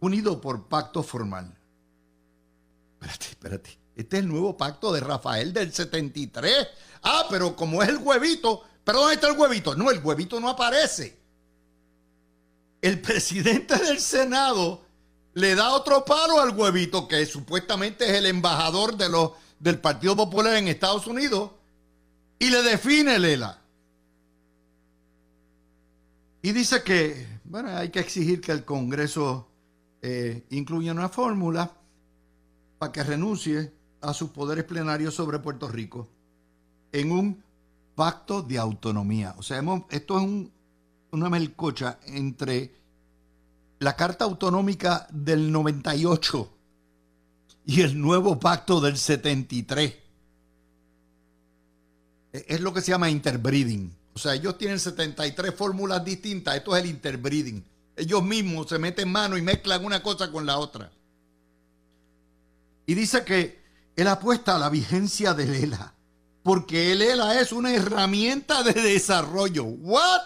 unido 0.00 0.40
por 0.40 0.68
pacto 0.68 1.02
formal. 1.02 1.56
Espérate, 2.94 3.26
espérate. 3.26 3.78
Este 3.96 4.16
es 4.16 4.22
el 4.22 4.28
nuevo 4.28 4.56
pacto 4.56 4.92
de 4.92 5.00
Rafael 5.00 5.52
del 5.52 5.72
73. 5.72 6.68
Ah, 7.02 7.26
pero 7.30 7.54
como 7.54 7.82
es 7.82 7.88
el 7.88 7.98
huevito, 7.98 8.64
¿Pero 8.84 9.00
dónde 9.00 9.14
está 9.14 9.28
el 9.28 9.38
huevito? 9.38 9.74
No, 9.74 9.90
el 9.90 10.00
huevito 10.00 10.40
no 10.40 10.48
aparece. 10.48 11.18
El 12.80 13.00
presidente 13.00 13.76
del 13.76 14.00
Senado 14.00 14.82
le 15.34 15.54
da 15.54 15.70
otro 15.74 16.04
palo 16.04 16.40
al 16.40 16.50
huevito, 16.50 17.06
que 17.06 17.24
supuestamente 17.26 18.06
es 18.06 18.12
el 18.12 18.26
embajador 18.26 18.96
de 18.96 19.08
los, 19.08 19.32
del 19.60 19.78
Partido 19.78 20.16
Popular 20.16 20.56
en 20.56 20.66
Estados 20.66 21.06
Unidos, 21.06 21.52
y 22.38 22.50
le 22.50 22.62
define 22.62 23.16
el 23.16 23.24
ELA. 23.24 23.60
Y 26.42 26.52
dice 26.52 26.82
que, 26.82 27.40
bueno, 27.44 27.68
hay 27.76 27.90
que 27.90 28.00
exigir 28.00 28.40
que 28.40 28.50
el 28.50 28.64
Congreso 28.64 29.46
eh, 30.00 30.46
incluya 30.50 30.92
una 30.92 31.10
fórmula 31.10 31.70
para 32.78 32.90
que 32.90 33.04
renuncie 33.04 33.72
a 34.00 34.14
sus 34.14 34.30
poderes 34.30 34.64
plenarios 34.64 35.14
sobre 35.14 35.38
Puerto 35.38 35.68
Rico 35.68 36.08
en 36.92 37.12
un 37.12 37.44
pacto 37.94 38.40
de 38.40 38.58
autonomía. 38.58 39.34
O 39.36 39.42
sea, 39.42 39.62
esto 39.90 40.18
es 40.18 40.48
una 41.12 41.28
melcocha 41.28 41.98
entre 42.06 42.74
la 43.80 43.94
Carta 43.94 44.24
Autonómica 44.24 45.06
del 45.10 45.52
98 45.52 46.59
y 47.64 47.82
el 47.82 48.00
nuevo 48.00 48.38
pacto 48.38 48.80
del 48.80 48.96
73. 48.96 49.94
E, 52.32 52.44
es 52.48 52.60
lo 52.60 52.72
que 52.72 52.80
se 52.80 52.90
llama 52.90 53.10
interbreeding. 53.10 53.96
O 54.14 54.18
sea, 54.18 54.34
ellos 54.34 54.58
tienen 54.58 54.78
73 54.78 55.54
fórmulas 55.54 56.04
distintas. 56.04 56.56
Esto 56.56 56.76
es 56.76 56.82
el 56.82 56.90
interbreeding. 56.90 57.64
Ellos 57.96 58.22
mismos 58.22 58.68
se 58.68 58.78
meten 58.78 59.10
mano 59.10 59.36
y 59.36 59.42
mezclan 59.42 59.84
una 59.84 60.02
cosa 60.02 60.30
con 60.30 60.46
la 60.46 60.58
otra. 60.58 60.90
Y 62.86 62.94
dice 62.94 63.24
que 63.24 63.60
él 63.94 64.08
apuesta 64.08 64.56
a 64.56 64.58
la 64.58 64.70
vigencia 64.70 65.34
del 65.34 65.54
ELA, 65.54 65.94
porque 66.42 66.92
el 66.92 67.02
ELA 67.02 67.40
es 67.40 67.52
una 67.52 67.72
herramienta 67.72 68.62
de 68.62 68.72
desarrollo. 68.72 69.64
¿What? 69.64 70.22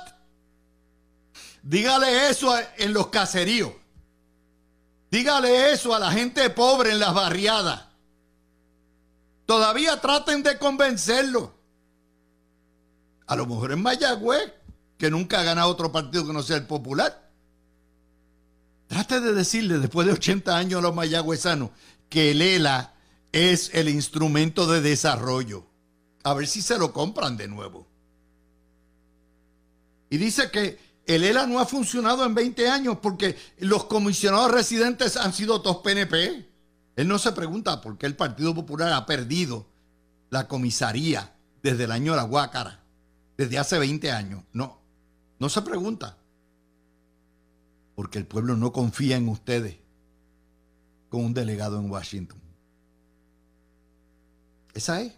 Dígale 1.62 2.30
eso 2.30 2.54
en 2.78 2.92
los 2.92 3.08
caseríos. 3.08 3.72
Dígale 5.14 5.70
eso 5.70 5.94
a 5.94 6.00
la 6.00 6.10
gente 6.10 6.50
pobre 6.50 6.90
en 6.90 6.98
las 6.98 7.14
barriadas. 7.14 7.84
Todavía 9.46 10.00
traten 10.00 10.42
de 10.42 10.58
convencerlo. 10.58 11.54
A 13.28 13.36
lo 13.36 13.46
mejor 13.46 13.70
en 13.70 13.80
Mayagüez, 13.80 14.52
que 14.98 15.12
nunca 15.12 15.38
ha 15.38 15.44
ganado 15.44 15.68
otro 15.68 15.92
partido 15.92 16.26
que 16.26 16.32
no 16.32 16.42
sea 16.42 16.56
el 16.56 16.66
popular. 16.66 17.30
Trate 18.88 19.20
de 19.20 19.34
decirle 19.34 19.78
después 19.78 20.04
de 20.04 20.14
80 20.14 20.56
años 20.56 20.80
a 20.80 20.82
los 20.82 20.96
mayagüezanos 20.96 21.70
que 22.08 22.32
el 22.32 22.42
ELA 22.42 22.94
es 23.30 23.72
el 23.72 23.90
instrumento 23.90 24.66
de 24.66 24.80
desarrollo. 24.80 25.64
A 26.24 26.34
ver 26.34 26.48
si 26.48 26.60
se 26.60 26.76
lo 26.76 26.92
compran 26.92 27.36
de 27.36 27.46
nuevo. 27.46 27.86
Y 30.10 30.16
dice 30.16 30.50
que 30.50 30.76
el 31.06 31.24
ELA 31.24 31.46
no 31.46 31.58
ha 31.60 31.66
funcionado 31.66 32.24
en 32.24 32.34
20 32.34 32.68
años 32.68 32.98
porque 33.02 33.36
los 33.58 33.84
comisionados 33.84 34.50
residentes 34.50 35.16
han 35.16 35.32
sido 35.32 35.60
todos 35.60 35.78
PNP. 35.78 36.48
Él 36.96 37.08
no 37.08 37.18
se 37.18 37.32
pregunta 37.32 37.80
por 37.80 37.98
qué 37.98 38.06
el 38.06 38.16
Partido 38.16 38.54
Popular 38.54 38.92
ha 38.92 39.04
perdido 39.04 39.66
la 40.30 40.48
comisaría 40.48 41.34
desde 41.62 41.84
el 41.84 41.92
año 41.92 42.12
de 42.12 42.16
la 42.16 42.24
Guácara, 42.24 42.82
desde 43.36 43.58
hace 43.58 43.78
20 43.78 44.12
años. 44.12 44.44
No, 44.52 44.80
no 45.38 45.48
se 45.48 45.62
pregunta. 45.62 46.16
Porque 47.94 48.18
el 48.18 48.26
pueblo 48.26 48.56
no 48.56 48.72
confía 48.72 49.16
en 49.16 49.28
ustedes 49.28 49.76
con 51.08 51.24
un 51.24 51.34
delegado 51.34 51.78
en 51.78 51.90
Washington. 51.90 52.40
Esa 54.72 55.02
es. 55.02 55.12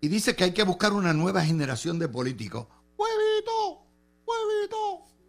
Y 0.00 0.08
dice 0.08 0.34
que 0.34 0.44
hay 0.44 0.52
que 0.52 0.64
buscar 0.64 0.92
una 0.92 1.12
nueva 1.12 1.44
generación 1.44 1.98
de 1.98 2.08
políticos. 2.08 2.66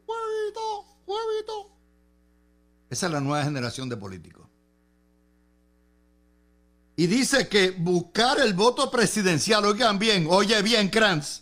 ¡Huevito! 0.07 0.85
¡Huevito! 1.05 1.71
Esa 2.89 3.05
es 3.07 3.11
la 3.11 3.19
nueva 3.19 3.43
generación 3.43 3.89
de 3.89 3.97
políticos. 3.97 4.47
Y 6.95 7.07
dice 7.07 7.47
que 7.47 7.71
buscar 7.71 8.39
el 8.39 8.53
voto 8.53 8.91
presidencial, 8.91 9.65
oigan 9.65 9.97
bien, 9.97 10.27
oye 10.29 10.61
bien, 10.61 10.89
Kranz, 10.89 11.41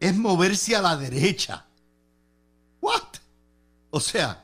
es 0.00 0.16
moverse 0.16 0.74
a 0.74 0.82
la 0.82 0.96
derecha. 0.96 1.66
¿What? 2.80 3.02
O 3.90 4.00
sea, 4.00 4.42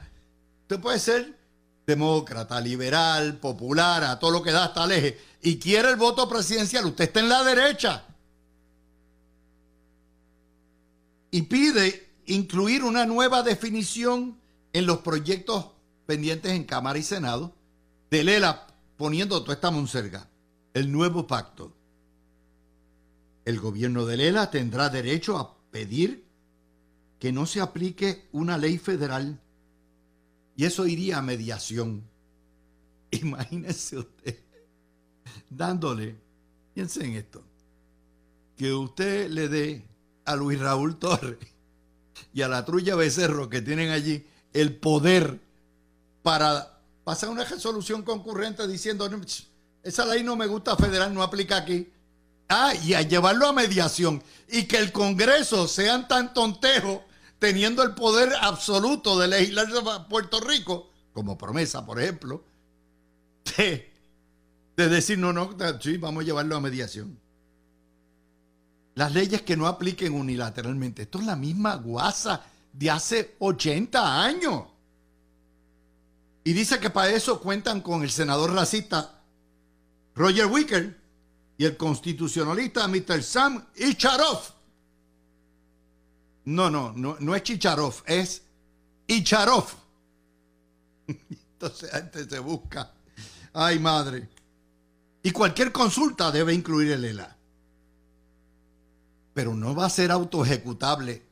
usted 0.63 0.81
puede 0.81 0.99
ser 0.99 1.39
demócrata, 1.87 2.61
liberal, 2.61 3.39
popular, 3.39 4.05
a 4.05 4.19
todo 4.19 4.31
lo 4.31 4.43
que 4.43 4.53
da 4.53 4.65
hasta 4.65 4.85
el 4.85 4.93
eje, 4.93 5.21
y 5.43 5.59
quiere 5.59 5.89
el 5.91 5.97
voto 5.97 6.29
presidencial, 6.29 6.87
usted 6.87 7.05
está 7.05 7.21
en 7.21 7.29
la 7.29 7.43
derecha. 7.43 8.05
Y 11.31 11.43
pide 11.43 12.12
incluir 12.27 12.85
una 12.85 13.07
nueva 13.07 13.43
definición 13.43 14.39
en 14.73 14.87
los 14.87 14.99
proyectos 14.99 15.73
pendientes 16.07 16.53
en 16.53 16.65
Cámara 16.65 16.99
y 16.99 17.03
Senado 17.03 17.55
de 18.11 18.25
Lela 18.25 18.67
poniendo 18.97 19.41
toda 19.43 19.55
esta 19.55 19.71
monserga. 19.71 20.29
El 20.75 20.91
nuevo 20.91 21.27
pacto. 21.27 21.75
El 23.45 23.61
gobierno 23.61 24.07
de 24.07 24.17
Lela 24.17 24.51
tendrá 24.51 24.89
derecho 24.89 25.37
a 25.37 25.57
pedir 25.71 26.25
que 27.19 27.33
no 27.33 27.47
se 27.47 27.61
aplique 27.61 28.29
una 28.33 28.59
ley 28.59 28.79
federal 28.79 29.41
y 30.57 30.65
eso 30.65 30.87
iría 30.87 31.19
a 31.19 31.23
mediación. 31.23 32.05
Imagínese 33.11 33.99
usted 33.99 34.39
dándole, 35.51 36.17
piensen 36.75 37.11
en 37.11 37.17
esto, 37.17 37.43
que 38.57 38.73
usted 38.73 39.29
le 39.31 39.49
dé 39.49 39.85
a 40.25 40.37
Luis 40.37 40.59
Raúl 40.59 40.99
Torres 40.99 41.39
y 42.33 42.43
a 42.43 42.49
la 42.49 42.65
trulla 42.65 42.97
Becerro 42.97 43.49
que 43.49 43.63
tienen 43.63 43.91
allí 43.91 44.27
el 44.53 44.77
poder 44.77 45.41
para 46.23 46.79
pasar 47.05 47.29
una 47.29 47.45
resolución 47.45 48.03
concurrente 48.03 48.67
diciendo, 48.67 49.09
esa 49.83 50.07
ley 50.07 50.23
no 50.23 50.37
me 50.37 50.47
gusta 50.47 50.77
federal, 50.77 51.13
no 51.13 51.23
aplica 51.23 51.57
aquí. 51.57 51.91
Ah, 52.49 52.75
y 52.85 52.95
a 52.95 53.03
llevarlo 53.03 53.47
a 53.47 53.53
mediación 53.53 54.23
y 54.49 54.65
que 54.65 54.77
el 54.77 54.93
Congreso 54.93 55.67
sean 55.67 56.07
tan 56.07 56.35
tontejos 56.35 57.01
teniendo 57.39 57.83
el 57.83 57.95
poder 57.95 58.33
absoluto 58.41 59.19
de 59.19 59.29
legislar 59.29 59.67
a 59.91 60.07
Puerto 60.07 60.39
Rico, 60.41 60.91
como 61.13 61.37
promesa, 61.39 61.85
por 61.85 62.01
ejemplo, 62.01 62.45
de, 63.57 63.91
de 64.77 64.89
decir, 64.89 65.19
no, 65.19 65.33
no, 65.33 65.57
sí, 65.81 65.97
vamos 65.97 66.23
a 66.23 66.27
llevarlo 66.27 66.57
a 66.57 66.61
mediación. 66.61 67.19
Las 68.95 69.13
leyes 69.13 69.43
que 69.43 69.57
no 69.57 69.67
apliquen 69.67 70.15
unilateralmente. 70.15 71.03
Esto 71.03 71.19
es 71.19 71.27
la 71.27 71.37
misma 71.37 71.77
guasa 71.77 72.45
de 72.73 72.91
hace 72.91 73.37
80 73.39 74.23
años. 74.23 74.65
Y 76.45 76.53
dice 76.53 76.81
que 76.81 76.91
para 76.91 77.11
eso 77.11 77.41
cuentan 77.41 77.81
con 77.81 78.03
el 78.03 78.11
senador 78.11 78.53
racista 78.53 79.23
Roger 80.15 80.47
Wicker 80.47 81.01
y 81.57 81.65
el 81.65 81.77
constitucionalista 81.77 82.89
Mr. 82.89 83.23
Sam 83.23 83.65
Icharov. 83.77 84.41
No, 86.45 86.69
no, 86.71 86.93
no, 86.93 87.17
no 87.21 87.35
es 87.37 87.43
Chicharov, 87.45 88.03
es 88.07 88.43
Icharov. 89.07 89.67
Entonces 91.07 91.95
antes 91.95 92.27
se 92.29 92.39
busca. 92.41 92.93
Ay, 93.53 93.79
madre. 93.79 94.29
Y 95.23 95.31
cualquier 95.31 95.71
consulta 95.71 96.33
debe 96.33 96.53
incluir 96.53 96.91
el 96.91 97.05
ELA. 97.05 97.37
Pero 99.35 99.55
no 99.55 99.75
va 99.75 99.87
a 99.87 99.91
ser 99.91 100.11
autoejecutable 100.11 101.23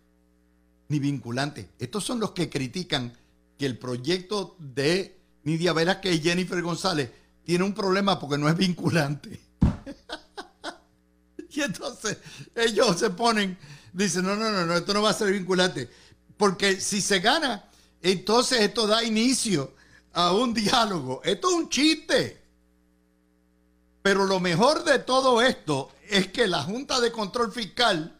ni 0.88 0.98
vinculante. 0.98 1.70
Estos 1.78 2.04
son 2.04 2.20
los 2.20 2.32
que 2.32 2.48
critican 2.48 3.12
que 3.58 3.66
el 3.66 3.78
proyecto 3.78 4.56
de 4.58 5.18
Nidia 5.44 5.72
Vera 5.72 6.00
que 6.00 6.18
Jennifer 6.18 6.60
González 6.62 7.10
tiene 7.44 7.64
un 7.64 7.74
problema 7.74 8.18
porque 8.18 8.38
no 8.38 8.48
es 8.48 8.56
vinculante. 8.56 9.40
y 11.50 11.60
entonces 11.60 12.18
ellos 12.54 12.98
se 12.98 13.10
ponen 13.10 13.56
dice, 13.92 14.22
no, 14.22 14.36
no, 14.36 14.50
no, 14.50 14.66
no, 14.66 14.76
esto 14.76 14.94
no 14.94 15.02
va 15.02 15.10
a 15.10 15.14
ser 15.14 15.32
vinculante. 15.32 15.88
Porque 16.36 16.80
si 16.80 17.00
se 17.00 17.20
gana, 17.20 17.64
entonces 18.02 18.60
esto 18.60 18.86
da 18.86 19.02
inicio 19.04 19.74
a 20.12 20.32
un 20.32 20.54
diálogo. 20.54 21.20
Esto 21.24 21.50
es 21.50 21.54
un 21.54 21.68
chiste. 21.68 22.40
Pero 24.02 24.24
lo 24.24 24.40
mejor 24.40 24.84
de 24.84 24.98
todo 25.00 25.42
esto 25.42 25.90
es 26.10 26.28
que 26.28 26.46
la 26.46 26.62
Junta 26.62 27.00
de 27.00 27.12
Control 27.12 27.52
Fiscal 27.52 28.18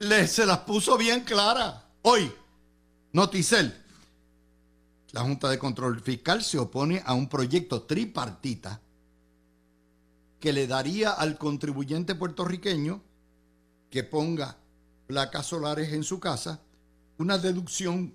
le, 0.00 0.26
se 0.26 0.44
las 0.44 0.58
puso 0.58 0.98
bien 0.98 1.20
claras. 1.20 1.82
Hoy, 2.02 2.32
Noticel, 3.12 3.74
la 5.12 5.22
Junta 5.22 5.48
de 5.48 5.58
Control 5.58 6.00
Fiscal 6.00 6.42
se 6.42 6.58
opone 6.58 7.02
a 7.04 7.14
un 7.14 7.28
proyecto 7.28 7.82
tripartita 7.82 8.80
que 10.40 10.52
le 10.52 10.66
daría 10.66 11.10
al 11.10 11.38
contribuyente 11.38 12.14
puertorriqueño 12.14 13.02
que 13.90 14.04
ponga 14.04 14.56
placas 15.06 15.46
solares 15.46 15.92
en 15.92 16.02
su 16.02 16.20
casa 16.20 16.60
una 17.18 17.38
deducción 17.38 18.14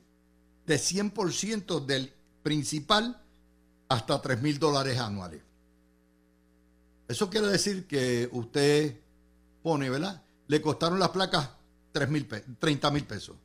de 0.66 0.76
100% 0.76 1.86
del 1.86 2.14
principal 2.44 3.22
hasta 3.90 4.22
3 4.22 4.42
mil 4.42 4.60
dólares 4.60 5.00
anuales. 5.00 5.42
Eso 7.12 7.30
quiere 7.30 7.48
decir 7.48 7.88
que 7.88 8.30
usted 8.32 8.98
pone, 9.62 9.90
¿verdad? 9.90 10.24
Le 10.48 10.62
costaron 10.62 10.98
las 10.98 11.10
placas 11.10 11.50
30 11.92 12.90
mil 12.90 13.06
pesos. 13.06 13.36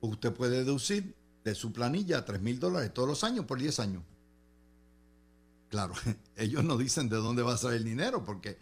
Usted 0.00 0.32
puede 0.32 0.58
deducir 0.58 1.16
de 1.42 1.56
su 1.56 1.72
planilla 1.72 2.24
3 2.24 2.40
mil 2.40 2.60
dólares 2.60 2.94
todos 2.94 3.08
los 3.08 3.24
años 3.24 3.46
por 3.46 3.58
10 3.58 3.80
años. 3.80 4.04
Claro, 5.70 5.94
ellos 6.36 6.62
no 6.62 6.76
dicen 6.76 7.08
de 7.08 7.16
dónde 7.16 7.42
va 7.42 7.54
a 7.54 7.58
salir 7.58 7.78
el 7.78 7.84
dinero 7.84 8.24
porque 8.24 8.58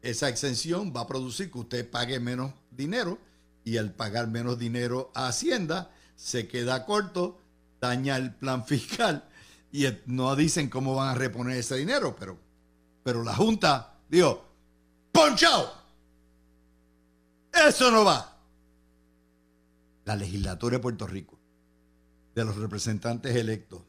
esa 0.00 0.28
exención 0.28 0.92
va 0.94 1.00
a 1.00 1.06
producir 1.08 1.50
que 1.50 1.58
usted 1.58 1.90
pague 1.90 2.20
menos 2.20 2.52
dinero 2.70 3.18
y 3.64 3.78
al 3.78 3.92
pagar 3.94 4.28
menos 4.28 4.60
dinero 4.60 5.10
a 5.16 5.26
Hacienda 5.26 5.90
se 6.14 6.46
queda 6.46 6.86
corto, 6.86 7.40
daña 7.80 8.16
el 8.16 8.32
plan 8.32 8.64
fiscal 8.66 9.28
y 9.72 9.86
no 10.06 10.36
dicen 10.36 10.70
cómo 10.70 10.94
van 10.94 11.08
a 11.08 11.14
reponer 11.14 11.56
ese 11.56 11.74
dinero, 11.74 12.14
pero, 12.14 12.46
pero 13.08 13.24
la 13.24 13.34
Junta 13.34 13.94
dijo, 14.06 14.44
¡ponchao! 15.12 15.66
Eso 17.66 17.90
no 17.90 18.04
va. 18.04 18.36
La 20.04 20.14
legislatura 20.14 20.76
de 20.76 20.82
Puerto 20.82 21.06
Rico, 21.06 21.38
de 22.34 22.44
los 22.44 22.56
representantes 22.56 23.34
electos, 23.34 23.80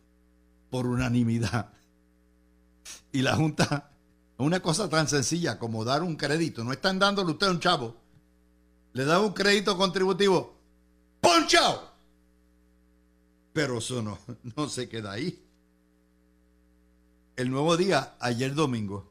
por 0.70 0.88
unanimidad, 0.88 1.68
y 3.12 3.22
la 3.22 3.36
Junta 3.36 3.92
una 4.38 4.62
cosa 4.62 4.88
tan 4.88 5.10
sencilla 5.10 5.60
como 5.60 5.84
dar 5.84 6.02
un 6.02 6.16
crédito. 6.16 6.64
No 6.64 6.72
están 6.72 6.98
dándole 6.98 7.32
usted 7.32 7.48
a 7.48 7.52
un 7.52 7.60
chavo. 7.60 7.98
Le 8.94 9.04
da 9.04 9.20
un 9.20 9.34
crédito 9.34 9.76
contributivo. 9.76 10.56
¡Ponchao! 11.20 11.92
Pero 13.52 13.80
eso 13.80 14.02
no, 14.02 14.18
no 14.56 14.70
se 14.70 14.88
queda 14.88 15.12
ahí. 15.12 15.46
El 17.36 17.52
nuevo 17.52 17.76
día, 17.76 18.16
ayer 18.22 18.56
domingo, 18.56 19.09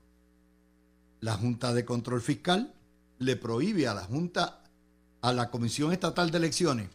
la 1.21 1.35
Junta 1.35 1.73
de 1.73 1.85
Control 1.85 2.21
Fiscal 2.21 2.75
le 3.19 3.37
prohíbe 3.37 3.89
a 3.89 3.95
la 3.95 4.05
Junta, 4.05 4.63
a 5.21 5.33
la 5.33 5.51
Comisión 5.51 5.93
Estatal 5.93 6.31
de 6.31 6.39
Elecciones, 6.39 6.89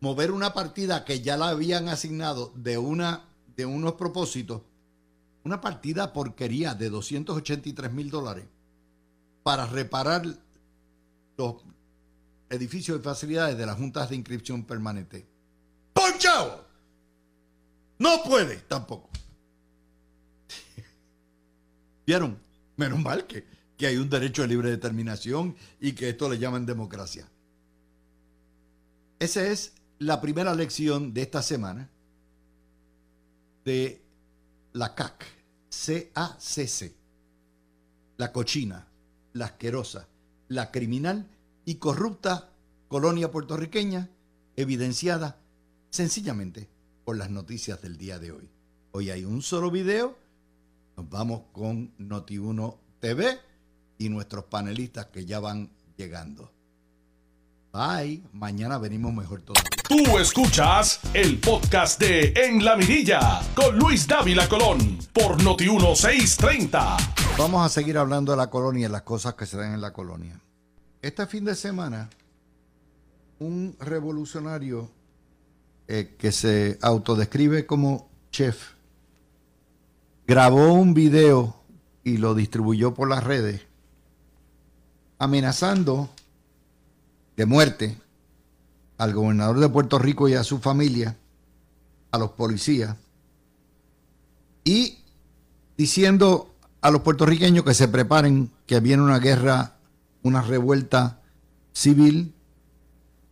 mover 0.00 0.30
una 0.30 0.52
partida 0.52 1.04
que 1.04 1.20
ya 1.20 1.36
la 1.36 1.48
habían 1.48 1.88
asignado 1.88 2.52
de, 2.54 2.78
una, 2.78 3.24
de 3.56 3.66
unos 3.66 3.94
propósitos, 3.94 4.62
una 5.44 5.60
partida 5.60 6.12
porquería 6.12 6.74
de 6.74 6.90
283 6.90 7.92
mil 7.92 8.10
dólares 8.10 8.46
para 9.42 9.66
reparar 9.66 10.24
los 11.36 11.56
edificios 12.48 12.98
y 12.98 13.02
facilidades 13.02 13.58
de 13.58 13.66
las 13.66 13.76
juntas 13.76 14.08
de 14.08 14.16
inscripción 14.16 14.64
permanente. 14.64 15.26
¡Ponchao! 15.92 16.64
No 17.98 18.22
puede 18.24 18.56
tampoco. 18.56 19.10
¿Vieron? 22.06 22.38
Menos 22.76 23.00
mal 23.00 23.26
que, 23.26 23.44
que 23.76 23.86
hay 23.86 23.96
un 23.96 24.08
derecho 24.08 24.42
de 24.42 24.48
libre 24.48 24.70
determinación 24.70 25.56
y 25.80 25.92
que 25.92 26.10
esto 26.10 26.28
le 26.28 26.38
llaman 26.38 26.66
democracia. 26.66 27.28
Esa 29.18 29.46
es 29.46 29.74
la 29.98 30.20
primera 30.20 30.54
lección 30.54 31.14
de 31.14 31.22
esta 31.22 31.42
semana 31.42 31.88
de 33.64 34.02
la 34.72 34.94
CAC, 34.94 35.24
C-A-C-C, 35.70 36.94
la 38.16 38.32
cochina, 38.32 38.86
la 39.32 39.46
asquerosa, 39.46 40.08
la 40.48 40.70
criminal 40.70 41.26
y 41.64 41.76
corrupta 41.76 42.50
colonia 42.88 43.30
puertorriqueña, 43.30 44.10
evidenciada 44.56 45.40
sencillamente 45.90 46.68
por 47.04 47.16
las 47.16 47.30
noticias 47.30 47.80
del 47.80 47.96
día 47.96 48.18
de 48.18 48.32
hoy. 48.32 48.50
Hoy 48.92 49.10
hay 49.10 49.24
un 49.24 49.42
solo 49.42 49.70
video, 49.70 50.16
nos 50.96 51.08
vamos 51.08 51.42
con 51.52 51.96
Noti1 51.98 52.76
TV 53.00 53.38
y 53.98 54.08
nuestros 54.08 54.44
panelistas 54.44 55.06
que 55.06 55.24
ya 55.24 55.40
van 55.40 55.70
llegando. 55.96 56.50
Bye, 57.72 58.22
mañana 58.32 58.78
venimos 58.78 59.12
mejor 59.12 59.42
todos. 59.42 59.62
Tú 59.88 60.18
escuchas 60.18 61.00
el 61.12 61.40
podcast 61.40 62.00
de 62.00 62.32
En 62.36 62.64
la 62.64 62.76
Mirilla 62.76 63.42
con 63.54 63.76
Luis 63.76 64.06
Dávila 64.06 64.48
Colón 64.48 64.98
por 65.12 65.42
Noti1 65.42 65.96
630. 65.96 66.96
Vamos 67.36 67.66
a 67.66 67.68
seguir 67.68 67.98
hablando 67.98 68.32
de 68.32 68.38
la 68.38 68.48
colonia 68.48 68.86
y 68.86 68.90
las 68.90 69.02
cosas 69.02 69.34
que 69.34 69.46
se 69.46 69.56
dan 69.56 69.74
en 69.74 69.80
la 69.80 69.92
colonia. 69.92 70.40
Este 71.02 71.26
fin 71.26 71.44
de 71.44 71.56
semana, 71.56 72.08
un 73.40 73.76
revolucionario 73.80 74.88
eh, 75.88 76.14
que 76.16 76.30
se 76.30 76.78
autodescribe 76.80 77.66
como 77.66 78.08
chef 78.30 78.73
grabó 80.26 80.72
un 80.72 80.94
video 80.94 81.56
y 82.02 82.18
lo 82.18 82.34
distribuyó 82.34 82.94
por 82.94 83.08
las 83.08 83.24
redes 83.24 83.62
amenazando 85.18 86.10
de 87.36 87.46
muerte 87.46 87.98
al 88.98 89.14
gobernador 89.14 89.58
de 89.58 89.68
Puerto 89.68 89.98
Rico 89.98 90.28
y 90.28 90.34
a 90.34 90.44
su 90.44 90.58
familia, 90.58 91.16
a 92.10 92.18
los 92.18 92.30
policías, 92.32 92.96
y 94.64 94.98
diciendo 95.76 96.54
a 96.80 96.90
los 96.90 97.02
puertorriqueños 97.02 97.64
que 97.64 97.74
se 97.74 97.88
preparen, 97.88 98.50
que 98.66 98.80
viene 98.80 99.02
una 99.02 99.18
guerra 99.18 99.74
una 100.24 100.40
revuelta 100.40 101.20
civil 101.72 102.34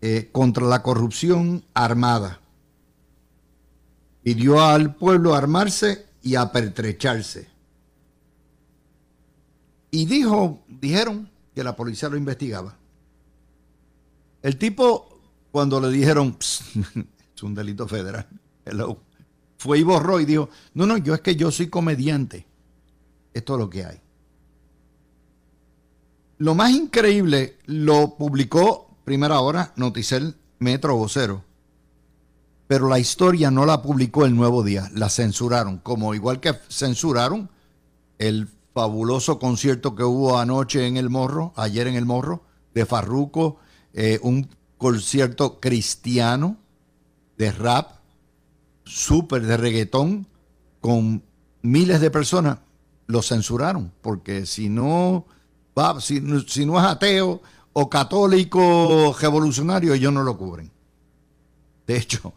eh, 0.03 0.29
contra 0.31 0.67
la 0.67 0.83
corrupción 0.83 1.65
armada. 1.75 2.41
Pidió 4.23 4.63
al 4.63 4.95
pueblo 4.95 5.35
armarse 5.35 6.07
y 6.23 6.37
a 6.37 6.51
pertrecharse. 6.53 7.49
Y 9.91 10.07
dijo, 10.07 10.63
dijeron 10.69 11.31
que 11.55 11.63
la 11.65 11.77
policía 11.77 12.09
lo 12.09 12.17
investigaba. 12.17 12.77
El 14.41 14.57
tipo, 14.57 15.21
cuando 15.51 15.81
le 15.81 15.91
dijeron, 15.91 16.37
es 17.37 17.43
un 17.43 17.55
delito 17.55 17.87
federal, 17.87 18.27
fue 19.59 19.79
y 19.79 19.83
borró 19.83 20.19
y 20.19 20.25
dijo, 20.25 20.49
no, 20.75 20.87
no, 20.87 20.97
yo 20.97 21.15
es 21.15 21.21
que 21.21 21.37
yo 21.37 21.51
soy 21.51 21.69
comediante. 21.69 22.47
Esto 23.33 23.55
es 23.55 23.61
lo 23.61 23.71
que 23.71 23.85
hay. 23.85 24.01
Lo 26.39 26.55
más 26.55 26.73
increíble 26.73 27.59
lo 27.67 28.17
publicó 28.17 28.97
primera 29.05 29.41
hora 29.41 29.73
Noticel 29.77 30.35
Metro 30.59 30.97
Vocero. 30.97 31.45
Pero 32.73 32.89
la 32.89 32.99
historia 32.99 33.51
no 33.51 33.67
la 33.67 33.83
publicó 33.83 34.25
el 34.25 34.35
nuevo 34.35 34.63
día, 34.63 34.91
la 34.95 35.11
censuraron, 35.11 35.77
como 35.77 36.15
igual 36.15 36.41
que 36.41 36.55
censuraron 36.71 37.51
el 38.17 38.49
fabuloso 38.73 39.39
concierto 39.39 39.95
que 39.95 40.05
hubo 40.05 40.39
anoche 40.39 40.87
en 40.87 40.97
el 40.97 41.11
Morro, 41.11 41.53
ayer 41.57 41.87
en 41.87 41.97
el 41.97 42.07
Morro, 42.07 42.45
de 42.73 42.87
Farruco, 42.87 43.59
eh, 43.93 44.19
un 44.23 44.49
concierto 44.79 45.61
cristiano 45.61 46.57
de 47.37 47.53
rap, 47.53 47.91
súper 48.85 49.45
de 49.45 49.59
reggaetón, 49.59 50.27
con 50.81 51.23
miles 51.61 52.01
de 52.01 52.11
personas, 52.11 52.57
lo 53.07 53.21
censuraron, 53.21 53.93
porque 54.01 54.47
si 54.47 54.71
no 54.71 55.27
si, 56.01 56.21
no 56.23 56.79
es 56.79 56.87
ateo 56.87 57.43
o 57.75 57.91
católico 57.91 59.15
revolucionario, 59.21 59.93
ellos 59.93 60.11
no 60.11 60.23
lo 60.23 60.39
cubren. 60.39 60.71
De 61.87 61.99
hecho, 61.99 62.33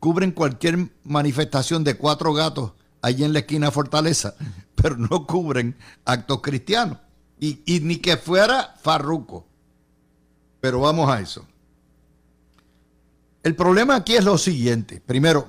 cubren 0.00 0.32
cualquier 0.32 0.90
manifestación 1.04 1.84
de 1.84 1.96
cuatro 1.96 2.32
gatos 2.32 2.72
allí 3.02 3.22
en 3.22 3.32
la 3.32 3.40
esquina 3.40 3.70
Fortaleza, 3.70 4.34
pero 4.74 4.96
no 4.96 5.26
cubren 5.26 5.76
actos 6.04 6.40
cristianos. 6.40 6.98
Y, 7.38 7.60
y 7.64 7.80
ni 7.80 7.96
que 7.96 8.16
fuera 8.16 8.74
farruco. 8.82 9.46
Pero 10.60 10.80
vamos 10.80 11.08
a 11.08 11.20
eso. 11.20 11.46
El 13.42 13.56
problema 13.56 13.96
aquí 13.96 14.16
es 14.16 14.24
lo 14.24 14.36
siguiente. 14.36 15.00
Primero, 15.00 15.48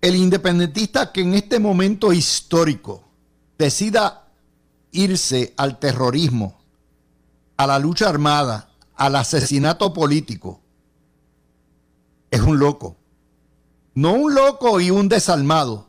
el 0.00 0.16
independentista 0.16 1.12
que 1.12 1.20
en 1.20 1.34
este 1.34 1.60
momento 1.60 2.12
histórico 2.12 3.04
decida 3.56 4.28
irse 4.90 5.54
al 5.56 5.78
terrorismo, 5.78 6.60
a 7.56 7.66
la 7.66 7.78
lucha 7.78 8.08
armada, 8.08 8.68
al 8.96 9.16
asesinato 9.16 9.92
político, 9.92 10.60
es 12.30 12.40
un 12.40 12.58
loco. 12.58 12.96
No 13.94 14.12
un 14.14 14.34
loco 14.34 14.80
y 14.80 14.90
un 14.90 15.08
desalmado, 15.08 15.86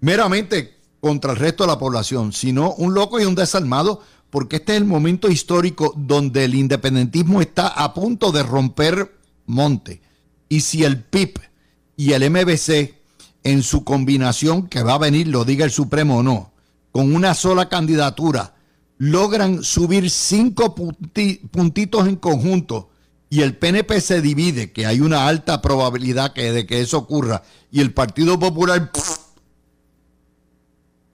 meramente 0.00 0.78
contra 1.00 1.32
el 1.32 1.38
resto 1.38 1.64
de 1.64 1.68
la 1.68 1.78
población, 1.78 2.32
sino 2.32 2.72
un 2.74 2.94
loco 2.94 3.20
y 3.20 3.24
un 3.24 3.34
desalmado 3.34 4.00
porque 4.30 4.56
este 4.56 4.72
es 4.72 4.78
el 4.78 4.84
momento 4.84 5.28
histórico 5.28 5.94
donde 5.96 6.44
el 6.44 6.54
independentismo 6.54 7.40
está 7.40 7.68
a 7.68 7.94
punto 7.94 8.32
de 8.32 8.42
romper 8.42 9.16
monte. 9.46 10.00
Y 10.48 10.62
si 10.62 10.82
el 10.82 11.02
PIB 11.04 11.38
y 11.96 12.12
el 12.12 12.30
MBC 12.30 12.94
en 13.44 13.62
su 13.62 13.84
combinación 13.84 14.66
que 14.66 14.82
va 14.82 14.94
a 14.94 14.98
venir, 14.98 15.28
lo 15.28 15.44
diga 15.44 15.64
el 15.64 15.70
Supremo 15.70 16.18
o 16.18 16.22
no, 16.22 16.52
con 16.90 17.14
una 17.14 17.34
sola 17.34 17.68
candidatura 17.68 18.54
logran 18.98 19.62
subir 19.62 20.10
cinco 20.10 20.74
puntitos 20.74 22.08
en 22.08 22.16
conjunto 22.16 22.90
y 23.34 23.42
el 23.42 23.56
PNP 23.56 24.00
se 24.00 24.22
divide, 24.22 24.70
que 24.70 24.86
hay 24.86 25.00
una 25.00 25.26
alta 25.26 25.60
probabilidad 25.60 26.32
que, 26.34 26.52
de 26.52 26.66
que 26.66 26.80
eso 26.80 26.98
ocurra, 26.98 27.42
y 27.68 27.80
el 27.80 27.92
Partido 27.92 28.38
Popular, 28.38 28.92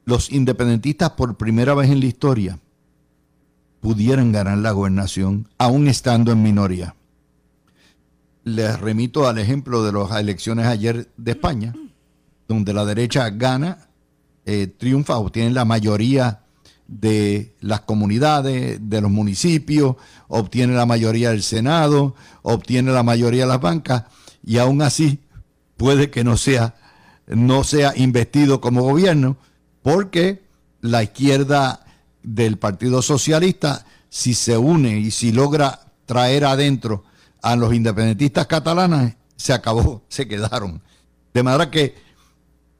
los 0.04 0.30
independentistas 0.30 1.12
por 1.12 1.38
primera 1.38 1.72
vez 1.72 1.88
en 1.88 2.00
la 2.00 2.04
historia 2.04 2.58
pudieran 3.80 4.32
ganar 4.32 4.58
la 4.58 4.72
gobernación, 4.72 5.48
aún 5.56 5.88
estando 5.88 6.30
en 6.30 6.42
minoría. 6.42 6.94
Les 8.44 8.78
remito 8.78 9.26
al 9.26 9.38
ejemplo 9.38 9.82
de 9.82 9.92
las 9.92 10.20
elecciones 10.20 10.66
ayer 10.66 11.10
de 11.16 11.30
España, 11.30 11.74
donde 12.46 12.74
la 12.74 12.84
derecha 12.84 13.30
gana 13.30 13.88
eh, 14.44 14.66
triunfa 14.66 15.16
o 15.16 15.32
tienen 15.32 15.54
la 15.54 15.64
mayoría 15.64 16.39
de 16.90 17.54
las 17.60 17.82
comunidades, 17.82 18.80
de 18.82 19.00
los 19.00 19.10
municipios, 19.12 19.94
obtiene 20.26 20.74
la 20.74 20.86
mayoría 20.86 21.30
del 21.30 21.44
Senado, 21.44 22.16
obtiene 22.42 22.90
la 22.90 23.04
mayoría 23.04 23.42
de 23.42 23.48
las 23.48 23.60
bancas 23.60 24.04
y 24.44 24.58
aún 24.58 24.82
así 24.82 25.20
puede 25.76 26.10
que 26.10 26.24
no 26.24 26.36
sea, 26.36 26.74
no 27.28 27.62
sea 27.62 27.92
investido 27.96 28.60
como 28.60 28.82
gobierno 28.82 29.36
porque 29.82 30.42
la 30.80 31.04
izquierda 31.04 31.86
del 32.24 32.58
Partido 32.58 33.02
Socialista, 33.02 33.86
si 34.08 34.34
se 34.34 34.58
une 34.58 34.98
y 34.98 35.12
si 35.12 35.30
logra 35.30 35.92
traer 36.06 36.44
adentro 36.44 37.04
a 37.40 37.54
los 37.54 37.72
independentistas 37.72 38.48
catalanes, 38.48 39.14
se 39.36 39.52
acabó, 39.52 40.02
se 40.08 40.26
quedaron. 40.26 40.82
De 41.32 41.44
manera 41.44 41.70
que 41.70 41.94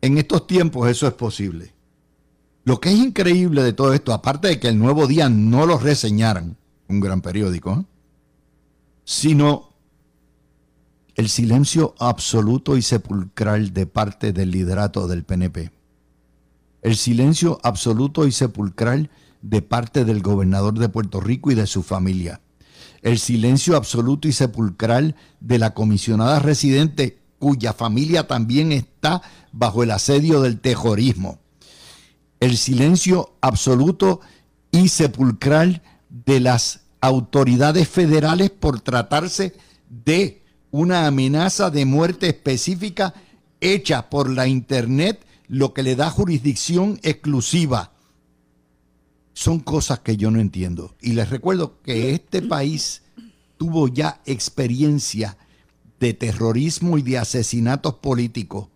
en 0.01 0.19
estos 0.19 0.49
tiempos 0.49 0.91
eso 0.91 1.07
es 1.07 1.15
posible. 1.15 1.73
Lo 2.65 2.81
que 2.81 2.91
es 2.91 2.97
increíble 2.97 3.63
de 3.63 3.73
todo 3.73 3.95
esto, 3.95 4.13
aparte 4.13 4.49
de 4.49 4.61
que 4.61 4.69
el 4.69 4.79
Nuevo 4.79 5.07
Día 5.07 5.29
no 5.29 5.67
lo 5.67 5.79
reseñaran, 5.79 6.57
un 6.89 7.01
gran 7.01 7.23
periódico, 7.23 7.73
¿eh? 7.73 7.85
sino 9.05 9.71
el 11.17 11.29
silencio 11.29 11.95
absoluto 11.99 12.77
y 12.77 12.83
sepulcral 12.83 13.75
de 13.75 13.87
parte 13.87 14.33
del 14.33 14.51
liderato 14.51 15.09
del 15.09 15.25
PNP. 15.25 15.71
El 16.83 16.97
silencio 16.97 17.59
absoluto 17.63 18.27
y 18.27 18.33
sepulcral 18.33 19.11
de 19.43 19.63
parte 19.63 20.05
del 20.05 20.23
gobernador 20.23 20.79
de 20.79 20.89
Puerto 20.89 21.21
Rico 21.21 21.51
y 21.51 21.55
de 21.55 21.67
su 21.67 21.83
familia. 21.83 22.41
El 23.03 23.19
silencio 23.19 23.77
absoluto 23.77 24.29
y 24.29 24.33
sepulcral 24.33 25.17
de 25.41 25.59
la 25.59 25.75
comisionada 25.75 26.39
residente 26.39 27.19
cuya 27.39 27.73
familia 27.73 28.27
también 28.27 28.71
está 28.71 29.23
bajo 29.51 29.83
el 29.83 29.91
asedio 29.91 30.41
del 30.43 30.61
terrorismo. 30.61 31.40
El 32.41 32.57
silencio 32.57 33.35
absoluto 33.41 34.21
y 34.73 34.89
sepulcral 34.89 35.83
de 36.09 36.41
las 36.41 36.81
autoridades 37.01 37.89
federales 37.89 38.51
por 38.51 38.81
tratarse 38.81 39.55
de 39.89 40.43
una 40.71 41.07
amenaza 41.07 41.71
de 41.71 41.85
muerte 41.85 42.29
específica 42.29 43.15
hecha 43.61 44.09
por 44.09 44.31
la 44.31 44.47
Internet, 44.47 45.25
lo 45.49 45.75
que 45.75 45.83
le 45.83 45.97
da 45.97 46.11
jurisdicción 46.11 46.99
exclusiva. 47.03 47.93
Son 49.33 49.61
cosas 49.61 50.01
que 50.01 50.17
yo 50.17 50.31
no 50.31 50.41
entiendo. 50.41 50.95
Y 51.01 51.13
les 51.13 51.31
recuerdo 51.31 51.81
que 51.83 52.15
este 52.15 52.43
país 52.43 53.03
tuvo 53.57 53.89
ya 53.89 54.21
experiencia 54.25 55.37
de 55.99 56.15
terrorismo 56.15 56.97
y 56.97 57.03
de 57.03 57.19
asesinatos 57.19 57.95
políticos, 57.95 58.69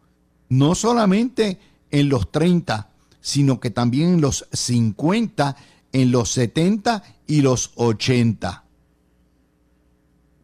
no 0.49 0.75
solamente 0.75 1.59
en 1.91 2.09
los 2.09 2.31
30, 2.31 2.91
sino 3.25 3.59
que 3.59 3.71
también 3.71 4.15
en 4.15 4.21
los 4.21 4.47
50, 4.53 5.57
en 5.93 6.13
los 6.13 6.31
70 6.33 7.03
y 7.27 7.41
los 7.41 7.73
80. 7.77 8.65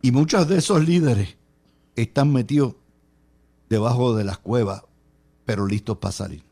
Y 0.00 0.12
muchos 0.12 0.48
de 0.48 0.56
esos 0.56 0.82
líderes 0.88 1.36
están 1.94 2.32
metidos 2.32 2.76
debajo 3.68 4.16
de 4.16 4.24
las 4.24 4.38
cuevas, 4.38 4.82
pero 5.44 5.66
listos 5.66 5.98
para 5.98 6.12
salir. 6.12 6.42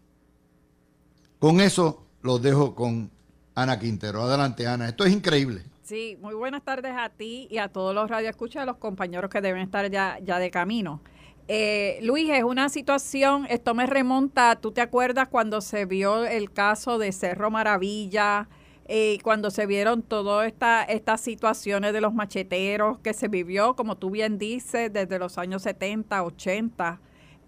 Con 1.38 1.62
eso 1.62 2.04
los 2.20 2.42
dejo 2.42 2.74
con 2.74 3.10
Ana 3.54 3.78
Quintero. 3.78 4.20
Adelante, 4.20 4.66
Ana. 4.66 4.90
Esto 4.90 5.06
es 5.06 5.14
increíble. 5.14 5.62
Sí, 5.82 6.18
muy 6.20 6.34
buenas 6.34 6.62
tardes 6.62 6.92
a 6.94 7.08
ti 7.08 7.48
y 7.50 7.56
a 7.56 7.68
todos 7.68 7.94
los 7.94 8.10
radioescuchas, 8.10 8.64
a 8.64 8.66
los 8.66 8.76
compañeros 8.76 9.30
que 9.30 9.40
deben 9.40 9.62
estar 9.62 9.90
ya, 9.90 10.18
ya 10.22 10.38
de 10.38 10.50
camino. 10.50 11.00
Eh, 11.50 11.98
Luis, 12.02 12.28
es 12.28 12.44
una 12.44 12.68
situación, 12.68 13.46
esto 13.48 13.72
me 13.72 13.86
remonta, 13.86 14.56
¿tú 14.56 14.70
te 14.70 14.82
acuerdas 14.82 15.28
cuando 15.28 15.62
se 15.62 15.86
vio 15.86 16.26
el 16.26 16.52
caso 16.52 16.98
de 16.98 17.10
Cerro 17.10 17.50
Maravilla? 17.50 18.48
Eh, 18.84 19.18
cuando 19.22 19.50
se 19.50 19.64
vieron 19.64 20.02
todas 20.02 20.46
esta, 20.46 20.84
estas 20.84 21.22
situaciones 21.22 21.94
de 21.94 22.02
los 22.02 22.12
macheteros 22.12 22.98
que 22.98 23.14
se 23.14 23.28
vivió, 23.28 23.74
como 23.76 23.96
tú 23.96 24.10
bien 24.10 24.38
dices, 24.38 24.92
desde 24.92 25.18
los 25.18 25.38
años 25.38 25.62
70, 25.62 26.22
80, 26.22 27.00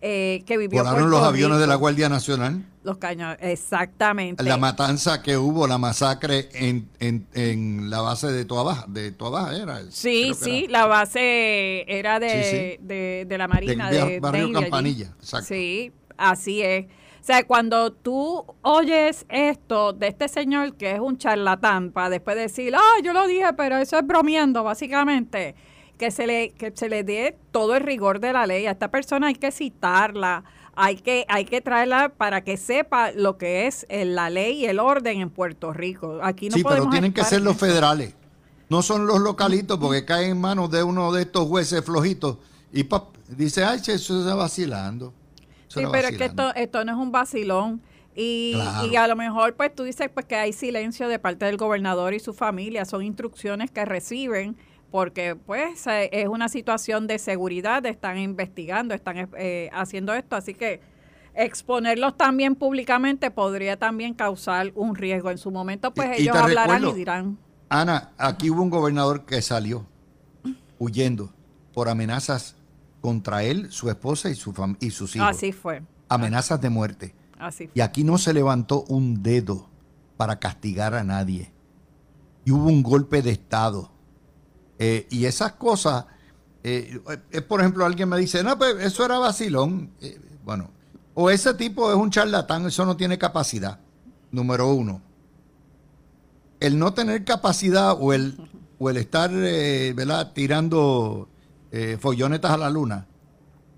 eh, 0.03 0.43
que 0.47 0.57
vivió 0.57 0.83
Volaron 0.83 1.11
los 1.11 1.23
aviones 1.23 1.59
de 1.59 1.67
la 1.67 1.75
Guardia 1.75 2.09
Nacional. 2.09 2.65
Los 2.83 2.97
cañones, 2.97 3.37
exactamente. 3.43 4.43
La 4.43 4.57
matanza 4.57 5.21
que 5.23 5.37
hubo, 5.37 5.67
la 5.67 5.77
masacre 5.77 6.49
en, 6.55 6.89
en, 6.99 7.27
en 7.35 7.91
la 7.91 8.01
base 8.01 8.29
de 8.29 8.47
Toa 8.47 8.87
de 8.89 9.13
Toa 9.13 9.55
era. 9.55 9.83
sí, 9.91 10.33
sí, 10.35 10.67
la 10.69 10.87
base 10.87 11.85
era 11.87 12.19
de, 12.19 12.79
de, 13.29 13.39
la 13.39 13.47
Marina. 13.47 13.91
De, 13.91 14.21
barrio 14.21 14.53
Campanilla, 14.53 15.13
exacto. 15.21 15.49
Sí, 15.49 15.93
así 16.17 16.63
es. 16.63 16.87
O 16.87 17.23
sea, 17.23 17.47
cuando 17.47 17.93
tú 17.93 18.47
oyes 18.63 19.27
esto 19.29 19.93
de 19.93 20.09
este 20.09 20.27
señor 20.29 20.75
que 20.77 20.93
es 20.93 21.01
un 21.01 21.19
charlatán, 21.19 21.93
para 21.93 22.09
después 22.09 22.35
decir, 22.35 22.75
ah, 22.75 23.03
yo 23.05 23.13
lo 23.13 23.27
dije, 23.27 23.53
pero 23.59 23.77
eso 23.77 23.99
es 23.99 24.07
bromeando, 24.07 24.65
básicamente, 24.65 25.55
que 26.01 26.11
se 26.11 26.27
le, 26.27 26.53
que 26.53 26.73
se 26.75 26.89
le 26.89 27.05
dé 27.05 27.37
todo 27.53 27.77
el 27.77 27.83
rigor 27.83 28.21
de 28.21 28.33
la 28.33 28.47
ley. 28.47 28.65
A 28.65 28.71
esta 28.71 28.91
persona 28.91 29.27
hay 29.27 29.35
que 29.35 29.53
citarla, 29.53 30.45
hay 30.75 30.97
que, 30.97 31.27
hay 31.29 31.45
que 31.45 31.61
traerla 31.61 32.09
para 32.09 32.43
que 32.43 32.57
sepa 32.57 33.13
lo 33.13 33.37
que 33.37 33.67
es 33.67 33.87
la 33.91 34.31
ley 34.31 34.63
y 34.63 34.65
el 34.65 34.79
orden 34.79 35.21
en 35.21 35.29
Puerto 35.29 35.75
Rico. 35.75 36.21
Aquí 36.23 36.49
no 36.49 36.57
sí, 36.57 36.65
pero 36.67 36.89
tienen 36.89 37.13
que 37.13 37.23
ser 37.23 37.43
los 37.43 37.59
federales. 37.59 38.15
No 38.71 38.81
son 38.81 39.07
los 39.07 39.21
localitos 39.21 39.79
porque 39.79 40.07
caen 40.07 40.31
en 40.31 40.41
manos 40.41 40.71
de 40.71 40.83
uno 40.83 41.13
de 41.13 41.21
estos 41.21 41.47
jueces 41.47 41.85
flojitos 41.85 42.39
y 42.73 42.89
dice, 43.29 43.65
ay, 43.65 43.81
eso 43.87 44.21
está 44.21 44.35
vacilando. 44.35 45.13
Sí, 45.69 45.83
pero 45.93 46.09
es 46.09 46.17
que 46.17 46.25
esto, 46.25 46.55
esto 46.55 46.83
no 46.83 46.93
es 46.93 46.99
un 46.99 47.13
vacilón. 47.13 47.83
Y, 48.17 48.57
y, 48.91 48.97
a 48.97 49.07
lo 49.07 49.17
mejor 49.17 49.55
pues 49.55 49.75
tú 49.75 49.85
dices 49.85 50.09
pues 50.13 50.27
que 50.27 50.35
hay 50.35 50.53
silencio 50.53 51.09
de 51.09 51.19
parte 51.19 51.45
del 51.45 51.59
gobernador 51.59 52.15
y 52.15 52.21
su 52.21 52.33
familia, 52.33 52.85
son 52.85 53.03
instrucciones 53.05 53.71
que 53.71 53.85
reciben 53.85 54.57
porque 54.91 55.37
pues 55.37 55.87
eh, 55.87 56.11
es 56.13 56.29
una 56.29 56.49
situación 56.49 57.07
de 57.07 57.19
seguridad, 57.19 57.85
están 57.87 58.19
investigando, 58.19 58.95
están 58.95 59.29
eh, 59.39 59.71
haciendo 59.73 60.13
esto, 60.15 60.37
así 60.37 60.55
que 60.55 60.81
exponerlos 61.35 62.17
también 62.17 62.55
públicamente 62.55 63.31
podría 63.31 63.79
también 63.79 64.15
causar 64.15 64.73
un 64.75 64.95
riesgo. 64.95 65.31
En 65.31 65.39
su 65.39 65.51
momento 65.51 65.93
pues 65.93 66.19
ellos 66.19 66.37
hablarán 66.37 66.87
y 66.87 66.93
dirán. 66.93 67.39
Ana, 67.69 68.11
aquí 68.19 68.51
hubo 68.51 68.63
un 68.63 68.71
gobernador 68.71 69.25
que 69.25 69.41
salió 69.43 69.87
huyendo 70.79 71.33
por 71.73 71.89
amenazas 71.89 72.57
contra 73.01 73.45
él, 73.45 73.71
su 73.71 73.89
esposa 73.89 74.29
y, 74.29 74.35
su 74.35 74.53
y 74.81 74.91
sus 74.91 75.17
hijos. 75.17 75.29
Así 75.29 75.53
fue. 75.53 75.83
Amenazas 76.09 76.61
de 76.61 76.71
muerte. 76.71 77.15
Así 77.39 77.67
fue. 77.67 77.73
Y 77.77 77.81
aquí 77.81 78.03
no 78.03 78.19
se 78.19 78.35
levantó 78.35 78.85
un 78.89 79.23
dedo 79.23 79.69
para 80.17 80.39
castigar 80.39 80.95
a 80.95 81.05
nadie. 81.05 81.53
Y 82.45 82.51
hubo 82.51 82.69
un 82.69 82.83
golpe 82.83 83.23
de 83.23 83.31
Estado. 83.31 83.93
Eh, 84.83 85.07
y 85.11 85.27
esas 85.27 85.53
cosas, 85.53 86.07
eh, 86.65 86.99
eh, 87.31 87.41
por 87.43 87.61
ejemplo, 87.61 87.85
alguien 87.85 88.09
me 88.09 88.17
dice, 88.17 88.43
no, 88.43 88.57
pues 88.57 88.77
eso 88.81 89.05
era 89.05 89.19
vacilón. 89.19 89.91
bueno, 90.43 90.71
o 91.13 91.29
ese 91.29 91.53
tipo 91.53 91.91
es 91.91 91.97
un 91.97 92.11
charlatán, 92.11 92.65
eso 92.65 92.87
no 92.87 92.97
tiene 92.97 93.19
capacidad. 93.19 93.79
Número 94.33 94.73
uno. 94.73 95.03
El 96.61 96.79
no 96.79 96.95
tener 96.95 97.25
capacidad 97.25 97.95
o 97.99 98.15
el, 98.15 98.37
o 98.79 98.89
el 98.89 98.97
estar, 98.97 99.31
¿verdad?, 99.31 100.33
tirando 100.33 101.29
eh, 101.73 101.99
follonetas 102.01 102.51
a 102.51 102.57
la 102.57 102.71
luna, 102.71 103.07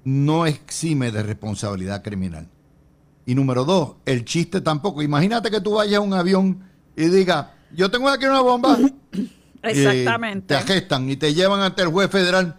no 0.04 0.46
exime 0.46 1.10
de 1.10 1.24
responsabilidad 1.24 2.02
criminal. 2.02 2.48
Y 3.26 3.34
número 3.34 3.64
dos, 3.64 3.96
el 4.06 4.24
chiste 4.24 4.60
tampoco. 4.60 5.02
Imagínate 5.02 5.50
que 5.50 5.60
tú 5.60 5.72
vayas 5.72 5.98
a 5.98 6.00
un 6.00 6.14
avión 6.14 6.62
y 6.96 7.06
digas, 7.06 7.48
yo 7.74 7.90
tengo 7.90 8.08
aquí 8.08 8.24
una 8.24 8.40
bomba. 8.40 8.78
Exactamente. 9.62 10.48
te 10.48 10.54
agestan 10.54 11.08
y 11.08 11.16
te 11.16 11.34
llevan 11.34 11.60
ante 11.60 11.82
el 11.82 11.88
juez 11.88 12.10
federal 12.10 12.56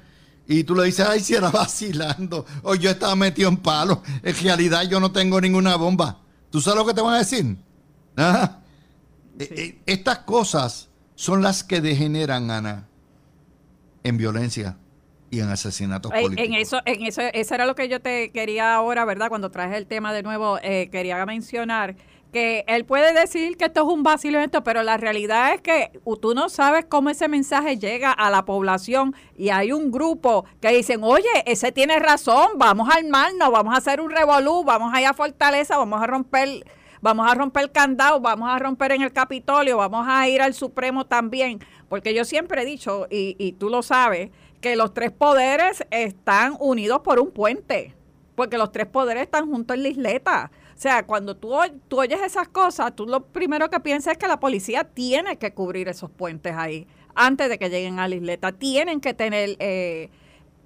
y 0.48 0.64
tú 0.64 0.76
le 0.76 0.84
dices, 0.86 1.06
ay, 1.08 1.20
si 1.20 1.36
era 1.36 1.50
vacilando, 1.52 2.46
o 2.64 2.76
yo 2.76 2.90
estaba 2.90 3.16
metido 3.16 3.50
en 3.50 3.58
palo. 3.58 4.04
En 4.22 4.36
realidad 4.38 4.84
yo 4.84 5.00
no 5.00 5.12
tengo 5.12 5.40
ninguna 5.40 5.76
bomba. 5.76 6.20
¿Tú 6.50 6.62
sabes 6.62 6.80
lo 6.80 6.86
que 6.86 6.94
te 6.94 7.02
van 7.02 7.16
a 7.16 7.20
decir? 7.20 7.58
¿Ah? 8.18 8.60
Eh, 9.40 9.50
eh, 9.58 9.80
estas 9.86 10.20
cosas 10.20 10.90
son 11.16 11.42
las 11.42 11.64
que 11.64 11.82
degeneran, 11.82 12.52
Ana, 12.52 12.88
en 14.04 14.18
violencia 14.18 14.78
y 15.32 15.40
en 15.40 15.50
asesinatos 15.50 16.12
políticos. 16.12 16.46
En 16.46 16.54
eso, 16.54 16.82
en 16.86 17.06
eso, 17.06 17.22
eso 17.22 17.56
era 17.56 17.66
lo 17.66 17.74
que 17.74 17.90
yo 17.90 18.02
te 18.02 18.32
quería 18.32 18.76
ahora, 18.76 19.06
¿verdad? 19.06 19.30
Cuando 19.30 19.50
traje 19.50 19.78
el 19.78 19.88
tema 19.88 20.14
de 20.14 20.22
nuevo, 20.22 20.60
eh, 20.62 20.90
quería 20.92 21.26
mencionar 21.26 21.96
que 22.34 22.66
él 22.68 22.84
puede 22.84 23.14
decir 23.14 23.56
que 23.56 23.66
esto 23.66 23.82
es 23.82 23.88
un 23.88 24.04
vacilamiento, 24.04 24.64
pero 24.64 24.84
la 24.84 24.98
realidad 24.98 25.54
es 25.54 25.62
que 25.62 25.92
tú 26.20 26.34
no 26.34 26.50
sabes 26.50 26.86
cómo 26.86 27.10
ese 27.10 27.30
mensaje 27.30 27.78
llega 27.78 28.12
a 28.12 28.30
la 28.30 28.44
población 28.44 29.16
y 29.38 29.50
hay 29.50 29.72
un 29.72 29.92
grupo 29.92 30.44
que 30.60 30.70
dicen, 30.70 31.04
oye, 31.04 31.30
ese 31.46 31.72
tiene 31.72 32.00
razón, 32.00 32.58
vamos 32.58 32.90
a 32.90 32.98
armarnos, 32.98 33.52
vamos 33.52 33.74
a 33.74 33.78
hacer 33.78 34.02
un 34.02 34.10
revolú, 34.10 34.64
vamos 34.66 34.94
a 34.94 35.00
ir 35.00 35.08
a 35.08 35.14
Fortaleza, 35.14 35.78
vamos 35.78 36.02
a 36.02 36.08
romper 36.08 36.66
vamos 37.02 37.30
a 37.30 37.36
romper 37.36 37.64
el 37.64 37.72
candado, 37.72 38.22
vamos 38.22 38.50
a 38.50 38.58
romper 38.60 38.94
en 38.94 39.02
el 39.02 39.12
Capitolio, 39.12 39.76
vamos 39.76 40.06
a 40.10 40.28
ir 40.30 40.42
al 40.42 40.54
Supremo 40.54 41.06
también, 41.06 41.60
porque 41.90 42.14
yo 42.14 42.24
siempre 42.24 42.62
he 42.62 42.66
dicho, 42.66 43.08
y, 43.10 43.36
y 43.38 43.52
tú 43.52 43.70
lo 43.70 43.84
sabes, 43.84 44.32
que 44.62 44.78
los 44.78 44.94
tres 44.94 45.12
poderes 45.12 45.86
están 45.92 46.56
unidos 46.62 47.02
por 47.02 47.20
un 47.20 47.32
puente, 47.32 47.94
porque 48.36 48.58
los 48.58 48.72
tres 48.72 48.88
poderes 48.88 49.24
están 49.24 49.50
juntos 49.52 49.76
en 49.76 49.84
la 49.84 49.90
isleta. 49.90 50.52
O 50.84 50.86
sea, 50.86 51.04
cuando 51.04 51.34
tú, 51.34 51.54
tú 51.88 52.02
oyes 52.02 52.22
esas 52.22 52.50
cosas, 52.50 52.94
tú 52.94 53.06
lo 53.06 53.24
primero 53.24 53.70
que 53.70 53.80
piensas 53.80 54.12
es 54.12 54.18
que 54.18 54.28
la 54.28 54.42
policía 54.42 54.84
tiene 54.84 55.38
que 55.38 55.54
cubrir 55.54 55.88
esos 55.88 56.12
puentes 56.12 56.54
ahí 56.58 56.88
antes 57.16 57.48
de 57.48 57.58
que 57.58 57.70
lleguen 57.70 58.00
a 58.00 58.10
la 58.10 58.16
isleta. 58.16 58.52
Tienen 58.52 59.00
que 59.00 59.14
tener 59.14 59.56
eh, 59.60 60.10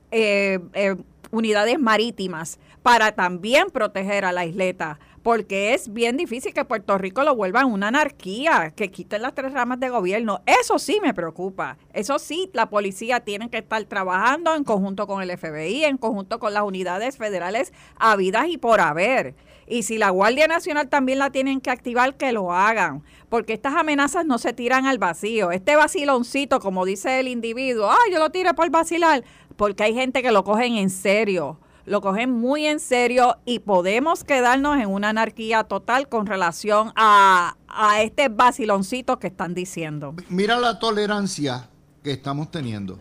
eh, 0.10 0.60
eh, 0.73 0.95
unidades 1.30 1.77
marítimas 1.77 2.58
para 2.82 3.12
también 3.12 3.69
proteger 3.69 4.25
a 4.25 4.32
la 4.32 4.43
isleta 4.47 4.97
porque 5.27 5.73
es 5.73 5.91
bien 5.91 6.15
difícil 6.15 6.53
que 6.53 6.63
Puerto 6.63 6.97
Rico 6.97 7.21
lo 7.21 7.36
vuelva 7.36 7.65
una 7.65 7.89
anarquía, 7.89 8.71
que 8.73 8.89
quiten 8.89 9.21
las 9.21 9.36
tres 9.36 9.51
ramas 9.51 9.77
de 9.77 9.89
gobierno. 9.89 10.41
Eso 10.45 10.80
sí 10.80 10.99
me 11.03 11.13
preocupa. 11.13 11.77
Eso 11.91 12.17
sí, 12.17 12.49
la 12.53 12.69
policía 12.69 13.19
tiene 13.19 13.49
que 13.49 13.58
estar 13.58 13.84
trabajando 13.84 14.56
en 14.56 14.63
conjunto 14.63 15.06
con 15.06 15.21
el 15.21 15.38
FBI, 15.38 15.84
en 15.84 15.97
conjunto 15.97 16.39
con 16.39 16.53
las 16.53 16.63
unidades 16.63 17.17
federales 17.17 17.73
habidas 17.97 18.47
y 18.47 18.58
por 18.58 18.80
haber. 18.80 19.36
Y 19.67 19.84
si 19.84 19.97
la 19.97 20.10
Guardia 20.10 20.47
Nacional 20.47 20.88
también 20.88 21.19
la 21.19 21.30
tienen 21.30 21.60
que 21.60 21.69
activar, 21.69 22.15
que 22.15 22.32
lo 22.32 22.53
hagan, 22.53 23.03
porque 23.30 23.53
estas 23.53 23.75
amenazas 23.75 24.25
no 24.25 24.38
se 24.38 24.53
tiran 24.53 24.86
al 24.86 24.97
vacío. 24.97 25.51
Este 25.51 25.75
vaciloncito, 25.75 26.60
como 26.60 26.86
dice 26.86 27.19
el 27.19 27.27
individuo, 27.27 27.89
ah, 27.91 27.97
yo 28.12 28.19
lo 28.19 28.30
tiré 28.30 28.53
por 28.53 28.69
vacilar, 28.69 29.23
porque 29.58 29.84
hay 29.84 29.93
gente 29.93 30.21
que 30.21 30.32
lo 30.32 30.43
cogen 30.43 30.77
en 30.77 30.89
serio 30.89 31.60
lo 31.88 32.01
cogen 32.01 32.32
muy 32.32 32.67
en 32.67 32.82
serio 32.82 33.38
y 33.45 33.60
podemos 33.60 34.25
quedarnos 34.25 34.77
en 34.77 34.89
una 34.89 35.10
anarquía 35.10 35.63
total 35.63 36.10
con 36.10 36.25
relación 36.25 36.91
a, 36.95 37.56
este 38.01 38.27
vaciloncito 38.27 39.19
que 39.19 39.27
están 39.27 39.53
diciendo. 39.53 40.13
Mira 40.30 40.60
la 40.60 40.80
tolerancia 40.80 41.69
que 42.03 42.12
estamos 42.12 42.51
teniendo. 42.51 42.99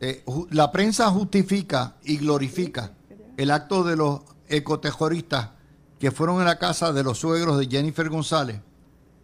Eh, 0.00 0.22
la 0.50 0.70
prensa 0.70 1.10
justifica 1.10 1.96
y 2.04 2.18
glorifica 2.18 2.92
el 3.36 3.50
acto 3.50 3.82
de 3.82 3.96
los 3.96 4.20
ecotejoristas 4.54 5.50
que 5.98 6.10
fueron 6.10 6.40
a 6.40 6.44
la 6.44 6.58
casa 6.58 6.92
de 6.92 7.02
los 7.02 7.18
suegros 7.18 7.58
de 7.58 7.66
Jennifer 7.66 8.08
González. 8.08 8.60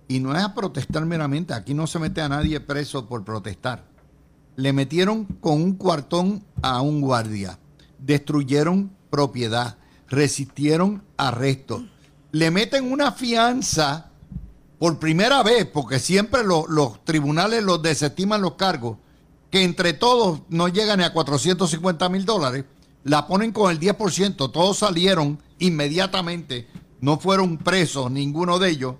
Y 0.08 0.20
no 0.20 0.36
es 0.36 0.42
a 0.42 0.54
protestar 0.54 1.06
meramente, 1.06 1.54
aquí 1.54 1.74
no 1.74 1.86
se 1.86 1.98
mete 1.98 2.20
a 2.20 2.28
nadie 2.28 2.60
preso 2.60 3.06
por 3.06 3.24
protestar. 3.24 3.84
Le 4.56 4.72
metieron 4.72 5.24
con 5.24 5.62
un 5.62 5.74
cuartón 5.74 6.44
a 6.62 6.80
un 6.80 7.00
guardia 7.00 7.58
destruyeron 8.00 8.90
propiedad, 9.10 9.76
resistieron 10.08 11.02
arresto, 11.16 11.84
le 12.32 12.50
meten 12.50 12.90
una 12.90 13.12
fianza 13.12 14.10
por 14.78 14.98
primera 14.98 15.42
vez, 15.42 15.66
porque 15.66 15.98
siempre 15.98 16.42
los 16.44 17.04
tribunales 17.04 17.62
los 17.62 17.82
desestiman 17.82 18.40
los 18.40 18.54
cargos, 18.54 18.96
que 19.50 19.62
entre 19.62 19.92
todos 19.92 20.42
no 20.48 20.68
llegan 20.68 20.98
ni 20.98 21.04
a 21.04 21.12
450 21.12 22.08
mil 22.08 22.24
dólares, 22.24 22.64
la 23.04 23.26
ponen 23.26 23.52
con 23.52 23.70
el 23.70 23.80
10%, 23.80 24.50
todos 24.52 24.78
salieron 24.78 25.40
inmediatamente, 25.58 26.68
no 27.00 27.18
fueron 27.18 27.58
presos 27.58 28.10
ninguno 28.10 28.58
de 28.58 28.70
ellos, 28.70 28.96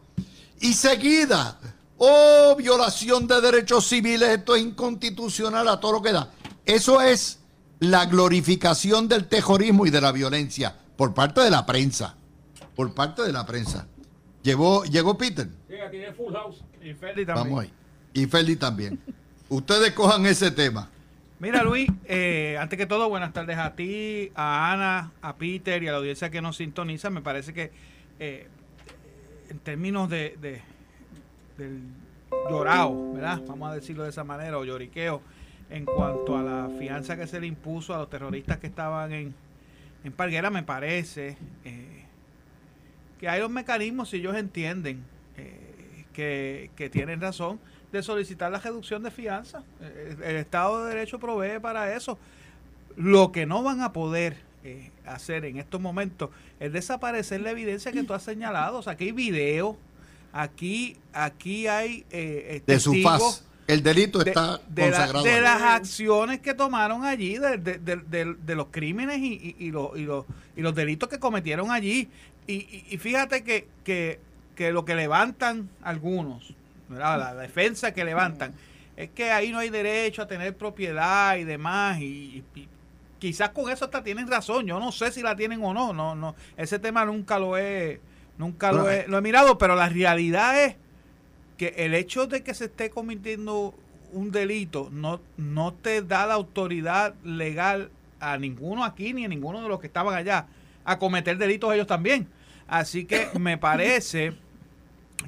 y 0.61 0.75
seguida, 0.75 1.59
oh, 1.99 2.55
violación 2.57 3.27
de 3.27 3.41
derechos 3.41 3.87
civiles, 3.87 4.29
esto 4.29 4.57
es 4.57 4.63
inconstitucional 4.63 5.69
a 5.69 5.81
todo 5.81 5.93
lo 5.93 6.03
que 6.03 6.13
da. 6.13 6.31
Eso 6.67 7.01
es 7.01 7.39
la 7.81 8.05
glorificación 8.05 9.09
del 9.09 9.27
terrorismo 9.27 9.87
y 9.87 9.91
de 9.91 10.01
la 10.01 10.13
violencia 10.13 10.77
por 10.97 11.15
parte 11.15 11.41
de 11.41 11.51
la 11.51 11.65
prensa. 11.65 12.15
Por 12.77 12.93
parte 12.95 13.23
de 13.23 13.33
la 13.33 13.47
prensa. 13.47 13.87
Llegó, 14.43 14.85
llegó 14.85 15.17
Peter. 15.17 15.49
Llega, 15.69 15.91
tiene 15.91 16.13
Full 16.13 16.33
House. 16.33 16.63
Y 16.83 16.93
Feli 16.95 17.27
también. 17.27 17.35
Vamos 17.35 17.65
ahí. 17.65 17.73
Y 18.13 18.27
Feli 18.27 18.57
también. 18.57 19.01
Ustedes 19.49 19.93
cojan 19.93 20.27
ese 20.27 20.51
tema. 20.51 20.91
Mira, 21.41 21.63
Luis, 21.63 21.89
eh, 22.05 22.59
antes 22.61 22.79
que 22.79 22.85
todo, 22.85 23.09
buenas 23.09 23.33
tardes 23.33 23.57
a 23.57 23.75
ti, 23.75 24.31
a 24.35 24.75
Ana, 24.75 25.13
a 25.23 25.37
Peter 25.37 25.83
y 25.83 25.89
a 25.89 25.93
la 25.93 25.97
audiencia 25.97 26.29
que 26.29 26.43
nos 26.43 26.59
sintoniza. 26.59 27.09
Me 27.09 27.23
parece 27.23 27.55
que 27.55 27.71
eh, 28.19 28.47
en 29.49 29.59
términos 29.61 30.11
de, 30.11 30.37
de, 30.39 30.61
del 31.57 31.81
llorado, 32.51 33.15
¿verdad? 33.15 33.41
Vamos 33.47 33.71
a 33.71 33.75
decirlo 33.75 34.03
de 34.03 34.11
esa 34.11 34.23
manera, 34.23 34.59
o 34.59 34.67
lloriqueo 34.67 35.23
en 35.71 35.87
cuanto 35.87 36.37
a 36.37 36.43
la 36.43 36.69
fianza 36.79 37.17
que 37.17 37.27
se 37.27 37.41
le 37.41 37.47
impuso 37.47 37.95
a 37.95 37.99
los 37.99 38.11
terroristas 38.11 38.59
que 38.59 38.67
estaban 38.67 39.11
en, 39.15 39.35
en 40.05 40.13
Parguera, 40.13 40.51
me 40.51 40.63
parece 40.63 41.39
eh, 41.65 42.05
que 43.19 43.31
hay 43.31 43.41
los 43.41 43.51
mecanismos, 43.51 44.11
si 44.11 44.19
ellos 44.19 44.37
entienden 44.37 45.05
eh, 45.39 46.05
que, 46.13 46.71
que, 46.77 46.91
tienen 46.91 47.19
razón, 47.19 47.59
de 47.93 48.03
solicitar 48.03 48.51
la 48.53 48.59
reducción 48.59 49.03
de 49.03 49.11
fianza. 49.11 49.63
Eh, 49.81 50.17
el, 50.25 50.37
Estado 50.37 50.85
de 50.85 50.95
Derecho 50.95 51.19
provee 51.19 51.59
para 51.61 51.95
eso. 51.95 52.19
Lo 52.97 53.33
que 53.33 53.47
no 53.47 53.63
van 53.63 53.81
a 53.83 53.93
poder 53.93 54.37
hacer 55.07 55.47
en 55.47 55.57
estos 55.57 55.81
momentos 55.81 56.29
es 56.59 56.71
desaparecer 56.71 57.41
la 57.41 57.51
evidencia 57.51 57.93
que 57.93 58.03
tú 58.03 58.13
has 58.13 58.23
señalado. 58.23 58.79
O 58.79 58.83
sea, 58.83 58.93
aquí 58.93 59.05
hay 59.05 59.13
video, 59.13 59.79
aquí, 60.33 60.97
aquí 61.13 61.67
hay 61.67 62.05
de 62.11 62.79
su 62.79 62.95
faz 63.03 63.45
el 63.71 63.85
delito 63.85 64.21
está 64.21 64.61
de, 64.69 64.83
consagrado. 64.83 65.25
de 65.25 65.41
las 65.41 65.63
acciones 65.63 66.41
que 66.41 66.55
tomaron 66.55 67.05
allí, 67.05 67.39
de, 67.39 68.55
los 68.57 68.67
crímenes 68.71 69.19
y, 69.19 69.71
los, 69.71 69.97
y, 69.97 70.03
los, 70.05 70.75
delitos 70.75 71.09
que 71.09 71.21
cometieron 71.21 71.71
allí. 71.71 72.09
Y, 72.49 72.99
fíjate 72.99 73.45
que, 73.45 73.69
que, 73.85 74.73
lo 74.73 74.85
que 74.85 74.97
levantan 74.97 75.71
algunos, 75.83 76.53
la 76.91 77.35
defensa 77.35 77.93
que 77.93 78.05
levantan, 78.05 78.53
es 78.97 79.11
que 79.11 79.31
ahí 79.31 79.51
no 79.51 79.59
hay 79.59 79.71
derecho 79.71 80.23
a 80.23 80.27
tener 80.27 80.57
propiedad 80.57 81.37
y 81.37 81.45
demás. 81.45 82.01
Y, 82.01 82.45
quizás 83.19 83.51
con 83.51 83.71
eso 83.71 83.85
hasta 83.85 84.03
tienen 84.03 84.29
razón. 84.29 84.67
Yo 84.67 84.81
no 84.81 84.93
sé 84.93 85.13
si 85.13 85.23
la 85.23 85.37
tienen 85.37 85.63
o 85.63 85.73
no. 85.73 85.93
no, 85.93 86.15
no 86.15 86.35
Ese 86.57 86.79
tema 86.79 87.05
nunca 87.05 87.39
lo 87.39 87.57
he, 87.57 88.01
nunca 88.39 88.73
lo 88.73 88.91
he, 88.91 89.07
lo 89.07 89.19
he 89.19 89.21
mirado, 89.23 89.59
pero 89.59 89.75
la 89.75 89.89
realidad 89.89 90.63
es 90.65 90.77
que 91.57 91.75
el 91.77 91.95
hecho 91.95 92.27
de 92.27 92.43
que 92.43 92.55
se 92.55 92.67
esté 92.67 92.91
cometiendo 92.91 93.75
un 94.13 94.33
delito 94.33 94.89
no, 94.91 95.21
no 95.37 95.73
te 95.73 96.03
da 96.03 96.27
la 96.27 96.35
autoridad 96.35 97.15
legal 97.23 97.91
a 98.19 98.37
ninguno 98.39 98.85
aquí 98.85 99.13
ni 99.13 99.25
a 99.25 99.29
ninguno 99.29 99.63
de 99.63 99.69
los 99.69 99.81
que 99.81 99.87
estaban 99.87 100.15
allá 100.15 100.47
a 100.85 100.99
cometer 100.99 101.39
delitos 101.39 101.73
ellos 101.73 101.87
también. 101.87 102.29
Así 102.67 103.05
que 103.05 103.29
me 103.39 103.59
parece 103.59 104.35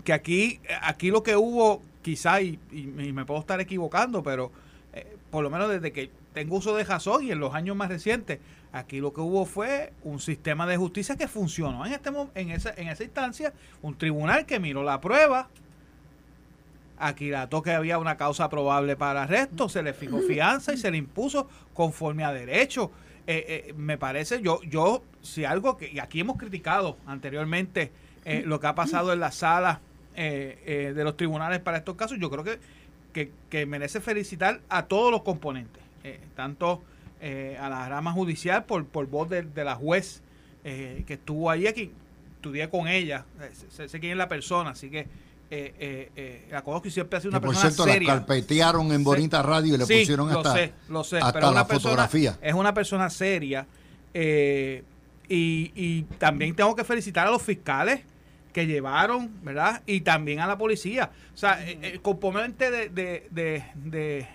que 0.05 0.13
aquí, 0.13 0.61
aquí 0.83 1.11
lo 1.11 1.23
que 1.23 1.37
hubo, 1.37 1.83
quizá, 2.03 2.41
y, 2.41 2.59
me 2.73 3.25
puedo 3.25 3.41
estar 3.41 3.61
equivocando, 3.61 4.23
pero 4.23 4.51
eh, 4.93 5.17
por 5.31 5.43
lo 5.43 5.51
menos 5.51 5.69
desde 5.69 5.93
que 5.93 6.11
tengo 6.33 6.57
uso 6.57 6.75
de 6.75 6.85
razón 6.85 7.25
y 7.25 7.31
en 7.31 7.41
los 7.41 7.55
años 7.55 7.77
más 7.77 7.89
recientes, 7.89 8.39
aquí 8.73 9.01
lo 9.01 9.13
que 9.13 9.21
hubo 9.21 9.45
fue 9.45 9.93
un 10.03 10.19
sistema 10.19 10.67
de 10.67 10.77
justicia 10.77 11.17
que 11.17 11.29
funcionó 11.29 11.85
en, 11.87 11.93
este, 11.93 12.11
en, 12.35 12.51
esa, 12.51 12.75
en 12.77 12.89
esa 12.89 13.05
instancia, 13.05 13.53
un 13.83 13.97
tribunal 13.97 14.47
que 14.47 14.59
miró 14.59 14.83
la 14.83 15.01
prueba, 15.01 15.49
Aquirato 16.99 17.63
que 17.63 17.73
había 17.73 17.99
una 17.99 18.17
causa 18.17 18.49
probable 18.49 18.95
para 18.95 19.25
arresto, 19.25 19.69
se 19.69 19.83
le 19.83 19.93
fijó 19.93 20.21
fianza 20.21 20.73
y 20.73 20.77
se 20.77 20.89
le 20.89 20.99
impuso 20.99 21.49
conforme 21.75 22.23
a 22.23 22.33
derecho. 22.33 22.93
Eh, 23.27 23.67
eh, 23.69 23.73
me 23.77 23.99
parece, 23.99 24.41
yo, 24.41 24.61
yo, 24.63 25.03
si 25.21 25.45
algo 25.45 25.77
que, 25.77 25.91
y 25.91 25.99
aquí 25.99 26.21
hemos 26.21 26.37
criticado 26.37 26.97
anteriormente 27.07 27.91
eh, 28.25 28.43
lo 28.45 28.61
que 28.61 28.67
ha 28.67 28.75
pasado 28.75 29.13
en 29.13 29.21
la 29.21 29.33
sala 29.33 29.81
de 30.15 31.01
los 31.05 31.17
tribunales 31.17 31.61
para 31.61 31.79
estos 31.79 31.97
casos, 31.97 32.19
yo 32.21 32.31
creo 32.31 32.45
que, 32.45 33.31
que, 33.49 33.67
merece 33.67 34.01
felicitar 34.01 34.61
a 34.69 34.85
todos 34.85 35.11
los 35.11 35.23
componentes, 35.23 35.83
tanto 36.37 36.83
a 37.23 37.69
la 37.71 37.89
rama 37.89 38.13
judicial 38.13 38.65
por, 38.65 38.85
por 38.85 39.07
voz 39.07 39.31
de, 39.31 39.65
la 39.65 39.75
juez 39.75 40.23
que 40.63 41.15
estuvo 41.15 41.49
allí, 41.49 41.67
aquí 41.67 41.93
estudié 42.37 42.69
con 42.69 42.89
ella, 42.89 43.25
sé, 43.71 43.89
sé 43.89 44.01
quién 44.01 44.13
es 44.13 44.19
la 44.19 44.29
persona, 44.29 44.71
así 44.71 44.91
que 44.91 45.07
eh, 45.55 45.75
eh, 45.79 46.11
eh, 46.17 46.49
la 46.51 46.63
conozco 46.63 46.89
y 46.89 46.91
siempre 46.91 47.19
ha 47.19 47.21
sido 47.21 47.29
una 47.29 47.41
que 47.41 47.45
por 47.45 47.55
cierto, 47.55 47.85
la 47.85 47.99
carpetearon 48.07 48.91
en 48.91 49.05
Bonita 49.05 49.43
Radio 49.43 49.75
y 49.75 49.77
le 49.77 49.85
pusieron 49.85 50.31
hasta, 50.31 50.71
lo 50.89 51.05
sé, 51.05 51.19
hasta 51.19 51.53
la 51.53 51.67
fotografía. 51.67 52.39
Es 52.41 52.55
una 52.55 52.73
persona 52.73 53.11
seria. 53.11 53.67
Eh, 54.15 54.83
y, 55.29 56.03
también 56.17 56.57
tengo 56.57 56.75
que 56.75 56.85
felicitar 56.85 57.27
a 57.27 57.31
los 57.31 57.43
fiscales 57.43 58.01
que 58.53 58.67
llevaron, 58.67 59.31
¿verdad? 59.43 59.83
Y 59.87 60.03
también 60.03 60.41
a 60.41 60.47
la 60.47 60.59
policía. 60.59 61.11
O 61.35 61.37
sea, 61.37 61.65
el 61.67 62.01
componente 62.01 62.71
de, 62.71 64.27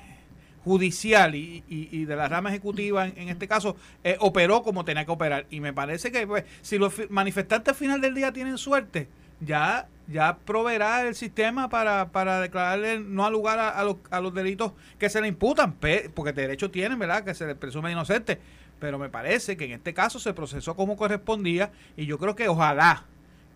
judicial 0.63 1.35
y, 1.35 2.05
de 2.05 2.15
la 2.15 2.27
rama 2.27 2.49
ejecutiva, 2.49 3.07
en, 3.07 3.29
este 3.29 3.47
caso, 3.47 3.77
operó 4.19 4.63
como 4.63 4.85
tenía 4.85 5.05
que 5.05 5.11
operar. 5.11 5.45
Y 5.49 5.59
me 5.59 5.73
parece 5.73 6.11
que 6.11 6.27
pues, 6.27 6.43
si 6.61 6.77
los 6.77 7.09
manifestantes 7.09 7.73
al 7.73 7.77
final 7.77 8.01
del 8.01 8.15
día 8.15 8.31
tienen 8.31 8.57
suerte, 8.57 9.07
ya 9.39 9.87
ya 10.07 10.37
proveerá 10.37 11.05
el 11.07 11.15
sistema 11.15 11.69
para, 11.69 12.09
para 12.11 12.39
declararle 12.39 12.99
no 12.99 13.25
al 13.25 13.33
lugar 13.33 13.59
a, 13.59 13.83
los, 13.83 13.97
a 14.09 14.21
los 14.21 14.33
delitos 14.33 14.71
que 14.97 15.09
se 15.09 15.21
le 15.21 15.27
imputan, 15.27 15.75
porque 16.13 16.33
de 16.33 16.41
derecho 16.43 16.71
tienen, 16.71 16.97
¿verdad?, 16.97 17.23
que 17.23 17.33
se 17.33 17.45
le 17.45 17.55
presume 17.55 17.91
inocente. 17.91 18.39
Pero 18.79 18.99
me 18.99 19.09
parece 19.09 19.57
que 19.57 19.65
en 19.65 19.71
este 19.71 19.93
caso 19.93 20.19
se 20.19 20.33
procesó 20.33 20.75
como 20.75 20.95
correspondía 20.95 21.71
y 21.95 22.05
yo 22.05 22.17
creo 22.17 22.35
que 22.35 22.47
ojalá 22.47 23.05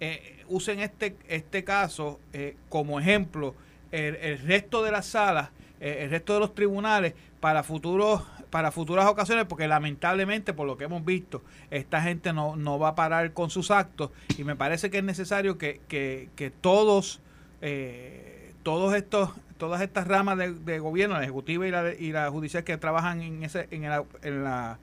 eh, 0.02 0.44
usen 0.50 0.80
este, 0.80 1.16
este 1.30 1.64
caso 1.64 2.20
eh, 2.34 2.58
como 2.68 3.00
ejemplo 3.00 3.56
el, 3.92 4.16
el, 4.16 4.40
resto 4.40 4.84
de 4.84 4.92
las 4.92 5.06
salas, 5.06 5.50
eh, 5.80 6.00
el 6.02 6.10
resto 6.10 6.34
de 6.34 6.40
los 6.40 6.56
tribunales 6.56 7.13
para 7.40 7.63
futuros 7.63 8.23
para 8.52 8.71
futuras 8.71 9.06
ocasiones, 9.06 9.46
porque 9.46 9.67
lamentablemente, 9.67 10.54
por 10.54 10.67
lo 10.67 10.78
que 10.78 10.84
hemos 10.84 11.06
visto, 11.06 11.42
esta 11.71 12.02
gente 12.02 12.34
no, 12.34 12.58
no 12.58 12.78
va 12.78 12.90
a 12.90 12.96
parar 12.96 13.32
con 13.32 13.50
sus 13.50 13.71
actos 13.71 14.12
y 14.38 14.44
me 14.44 14.58
parece 14.58 14.92
que 14.92 14.98
es 14.98 15.04
necesario 15.06 15.58
que, 15.58 15.80
que, 15.88 16.52
todos, 16.60 17.21
eh, 17.62 18.54
todos 18.62 18.94
estos, 18.94 19.30
todas 19.58 19.82
estas 19.82 20.06
ramas 20.06 20.38
de, 20.38 20.80
gobierno, 20.80 21.15
la 21.15 21.23
ejecutiva 21.23 21.65
y 21.65 21.71
la, 21.71 21.94
y 21.94 22.12
la 22.12 22.30
judicial 22.30 22.65
que 22.65 22.78
trabajan 22.78 23.21
en, 23.21 23.44
ese, 23.44 23.69
en, 23.71 23.86
en, 23.86 24.44
la, 24.44 24.80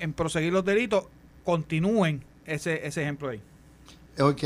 en 0.00 0.12
proseguir 0.12 0.52
los 0.52 0.64
delitos, 0.64 1.06
continúen 1.44 2.24
ese, 2.44 2.88
ese 2.88 3.02
ejemplo 3.02 3.28
ahí. 3.28 3.40
Ok. 4.18 4.42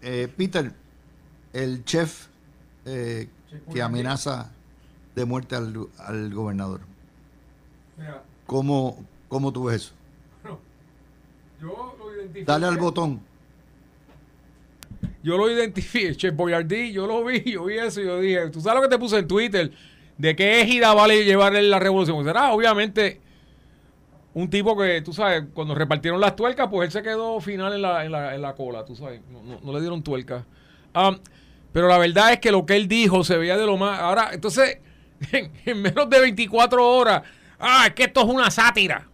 Eh, 0.00 0.28
Peter, 0.36 0.72
el 1.52 1.84
chef 1.84 2.26
eh, 2.84 3.28
que 3.72 3.82
amenaza 3.82 4.50
de 5.14 5.24
muerte 5.24 5.56
al, 5.56 5.88
al 5.98 6.32
gobernador. 6.32 6.80
¿Cómo, 8.46 9.04
¿Cómo 9.28 9.52
tú 9.52 9.64
ves 9.64 9.76
eso? 9.82 9.92
Yo 11.60 11.94
lo 11.98 12.14
identifiqué. 12.14 12.44
Dale 12.44 12.66
al 12.66 12.78
botón. 12.78 13.20
Yo 15.22 15.36
lo 15.36 15.50
identifiqué, 15.50 16.16
Che 16.16 16.30
Boyardee, 16.30 16.92
yo 16.92 17.06
lo 17.06 17.24
vi, 17.24 17.42
yo 17.42 17.64
vi 17.64 17.78
eso 17.78 18.00
y 18.00 18.04
yo 18.04 18.20
dije, 18.20 18.50
tú 18.50 18.60
sabes 18.60 18.76
lo 18.76 18.88
que 18.88 18.94
te 18.94 18.98
puse 18.98 19.18
en 19.18 19.26
Twitter, 19.26 19.72
de 20.16 20.36
qué 20.36 20.60
égida 20.60 20.94
vale 20.94 21.24
llevarle 21.24 21.60
la 21.62 21.78
revolución. 21.80 22.24
Será 22.24 22.52
obviamente 22.52 23.20
un 24.38 24.48
tipo 24.48 24.76
que, 24.76 25.02
tú 25.02 25.12
sabes, 25.12 25.46
cuando 25.52 25.74
repartieron 25.74 26.20
las 26.20 26.36
tuercas, 26.36 26.68
pues 26.70 26.86
él 26.86 26.92
se 26.92 27.02
quedó 27.02 27.40
final 27.40 27.72
en 27.72 27.82
la, 27.82 28.04
en 28.04 28.12
la, 28.12 28.36
en 28.36 28.40
la 28.40 28.54
cola, 28.54 28.84
tú 28.84 28.94
sabes, 28.94 29.20
no, 29.28 29.72
le 29.72 29.80
dieron 29.80 30.00
tuercas. 30.00 30.44
Um, 30.94 31.18
pero 31.72 31.88
la 31.88 31.98
verdad 31.98 32.34
es 32.34 32.38
que 32.38 32.52
lo 32.52 32.64
que 32.64 32.76
él 32.76 32.86
dijo 32.86 33.24
se 33.24 33.36
veía 33.36 33.56
de 33.56 33.66
lo 33.66 33.76
más... 33.76 33.98
Ahora, 33.98 34.30
entonces, 34.32 34.78
en, 35.32 35.82
menos 35.82 36.08
de 36.08 36.20
24 36.20 36.88
horas, 36.88 37.24
ah, 37.58 37.86
es 37.88 37.94
que 37.94 38.04
esto 38.04 38.20
es 38.20 38.26
una 38.26 38.48
sátira. 38.48 39.08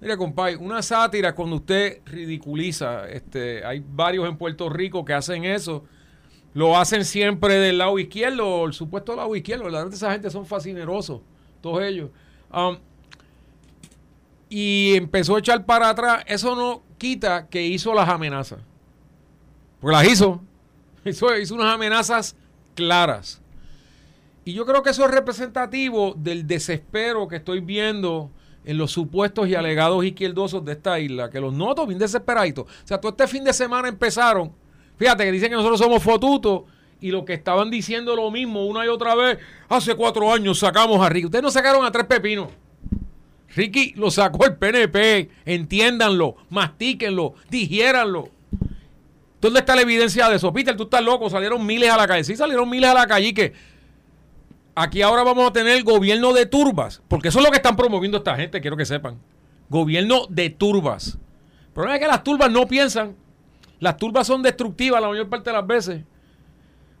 Mira, 0.00 0.16
compadre, 0.16 0.56
una 0.56 0.82
sátira 0.82 1.32
cuando 1.32 1.56
usted 1.56 2.00
ridiculiza, 2.04 3.08
este, 3.08 3.64
hay 3.64 3.80
varios 3.86 4.28
en 4.28 4.36
Puerto 4.36 4.68
Rico 4.68 5.04
que 5.04 5.12
hacen 5.12 5.44
eso, 5.44 5.84
lo 6.52 6.76
hacen 6.76 7.04
siempre 7.04 7.54
del 7.54 7.78
lado 7.78 7.96
izquierdo, 7.96 8.64
el 8.64 8.72
supuesto 8.72 9.14
lado 9.14 9.36
izquierdo, 9.36 9.68
la 9.68 9.78
verdad 9.78 9.94
esa 9.94 10.10
gente 10.10 10.30
son 10.30 10.46
fascinerosos, 10.46 11.20
todos 11.60 11.80
ellos. 11.84 12.10
Y 14.50 14.96
empezó 14.96 15.36
a 15.36 15.38
echar 15.38 15.64
para 15.64 15.88
atrás, 15.88 16.24
eso 16.26 16.56
no 16.56 16.82
quita 16.98 17.48
que 17.48 17.62
hizo 17.62 17.94
las 17.94 18.08
amenazas. 18.08 18.58
Porque 19.80 19.96
las 19.96 20.06
hizo. 20.06 20.42
Hizo, 21.02 21.34
hizo 21.38 21.54
unas 21.54 21.74
amenazas 21.74 22.36
claras. 22.74 23.40
Y 24.44 24.52
yo 24.52 24.66
creo 24.66 24.82
que 24.82 24.90
eso 24.90 25.02
es 25.06 25.10
representativo 25.10 26.12
del 26.14 26.46
desespero 26.46 27.26
que 27.26 27.36
estoy 27.36 27.60
viendo 27.60 28.30
en 28.66 28.76
los 28.76 28.92
supuestos 28.92 29.48
y 29.48 29.54
alegados 29.54 30.04
izquierdosos 30.04 30.62
de 30.62 30.72
esta 30.72 31.00
isla, 31.00 31.30
que 31.30 31.40
los 31.40 31.54
noto 31.54 31.86
bien 31.86 31.98
desesperaditos. 31.98 32.66
O 32.66 32.86
sea, 32.86 33.00
todo 33.00 33.12
este 33.12 33.26
fin 33.28 33.44
de 33.44 33.54
semana 33.54 33.88
empezaron, 33.88 34.52
fíjate 34.98 35.24
que 35.24 35.32
dicen 35.32 35.48
que 35.48 35.56
nosotros 35.56 35.80
somos 35.80 36.02
fotutos 36.02 36.64
y 37.00 37.10
lo 37.10 37.24
que 37.24 37.32
estaban 37.32 37.70
diciendo 37.70 38.14
lo 38.14 38.30
mismo 38.30 38.66
una 38.66 38.84
y 38.84 38.88
otra 38.88 39.14
vez, 39.14 39.38
hace 39.70 39.94
cuatro 39.94 40.30
años 40.30 40.58
sacamos 40.58 41.00
a 41.00 41.08
Ricky. 41.08 41.26
Ustedes 41.26 41.42
no 41.42 41.50
sacaron 41.50 41.82
a 41.86 41.90
tres 41.90 42.04
pepinos. 42.04 42.48
Ricky 43.54 43.94
lo 43.96 44.10
sacó 44.10 44.46
el 44.46 44.56
PNP, 44.56 45.30
entiéndanlo, 45.44 46.36
mastíquenlo, 46.50 47.34
digiéranlo. 47.50 48.30
¿Dónde 49.40 49.60
está 49.60 49.74
la 49.74 49.82
evidencia 49.82 50.28
de 50.28 50.36
eso? 50.36 50.52
Peter, 50.52 50.76
tú 50.76 50.84
estás 50.84 51.02
loco, 51.02 51.30
salieron 51.30 51.64
miles 51.64 51.90
a 51.90 51.96
la 51.96 52.06
calle. 52.06 52.24
Sí, 52.24 52.36
salieron 52.36 52.68
miles 52.68 52.90
a 52.90 52.94
la 52.94 53.06
calle 53.06 53.28
y 53.28 53.32
que 53.32 53.52
aquí 54.74 55.02
ahora 55.02 55.22
vamos 55.22 55.48
a 55.48 55.52
tener 55.52 55.82
gobierno 55.82 56.32
de 56.32 56.46
turbas, 56.46 57.02
porque 57.08 57.28
eso 57.28 57.38
es 57.38 57.44
lo 57.44 57.50
que 57.50 57.56
están 57.56 57.76
promoviendo 57.76 58.18
esta 58.18 58.36
gente, 58.36 58.60
quiero 58.60 58.76
que 58.76 58.84
sepan. 58.84 59.18
Gobierno 59.68 60.26
de 60.28 60.50
turbas. 60.50 61.18
El 61.68 61.72
problema 61.72 61.96
es 61.96 62.02
que 62.02 62.08
las 62.08 62.22
turbas 62.22 62.50
no 62.50 62.66
piensan. 62.66 63.16
Las 63.78 63.96
turbas 63.96 64.26
son 64.26 64.42
destructivas 64.42 65.00
la 65.00 65.08
mayor 65.08 65.28
parte 65.28 65.50
de 65.50 65.56
las 65.56 65.66
veces. 65.66 66.02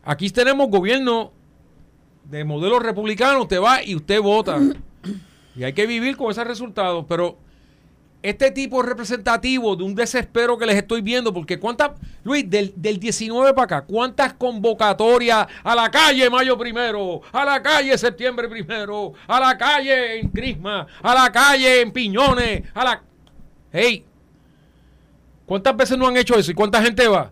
Aquí 0.02 0.30
tenemos 0.30 0.68
gobierno 0.70 1.32
de 2.24 2.44
modelo 2.44 2.78
republicano, 2.78 3.42
usted 3.42 3.60
va 3.60 3.82
y 3.84 3.94
usted 3.94 4.20
vota. 4.22 4.58
Y 5.56 5.64
hay 5.64 5.72
que 5.72 5.86
vivir 5.86 6.16
con 6.16 6.30
ese 6.30 6.44
resultado, 6.44 7.06
pero 7.06 7.36
este 8.22 8.50
tipo 8.50 8.82
es 8.82 8.88
representativo 8.88 9.74
de 9.76 9.84
un 9.84 9.94
desespero 9.94 10.58
que 10.58 10.66
les 10.66 10.76
estoy 10.76 11.00
viendo, 11.00 11.32
porque 11.32 11.58
cuántas, 11.58 11.92
Luis, 12.22 12.48
del, 12.48 12.74
19 12.76 13.54
para 13.54 13.64
acá, 13.64 13.86
cuántas 13.86 14.34
convocatorias 14.34 15.46
a 15.64 15.74
la 15.74 15.90
calle 15.90 16.28
mayo 16.28 16.58
primero, 16.58 17.22
a 17.32 17.44
la 17.44 17.62
calle 17.62 17.96
septiembre 17.96 18.48
primero, 18.48 19.14
a 19.26 19.40
la 19.40 19.56
calle 19.56 20.20
en 20.20 20.28
Crisma, 20.28 20.86
a 21.02 21.14
la 21.14 21.32
calle 21.32 21.80
en 21.80 21.92
Piñones, 21.92 22.62
a 22.74 22.84
la... 22.84 23.02
Hey, 23.72 24.04
¿cuántas 25.46 25.76
veces 25.76 25.96
no 25.96 26.06
han 26.06 26.16
hecho 26.16 26.34
eso 26.34 26.50
y 26.50 26.54
cuánta 26.54 26.82
gente 26.82 27.08
va? 27.08 27.30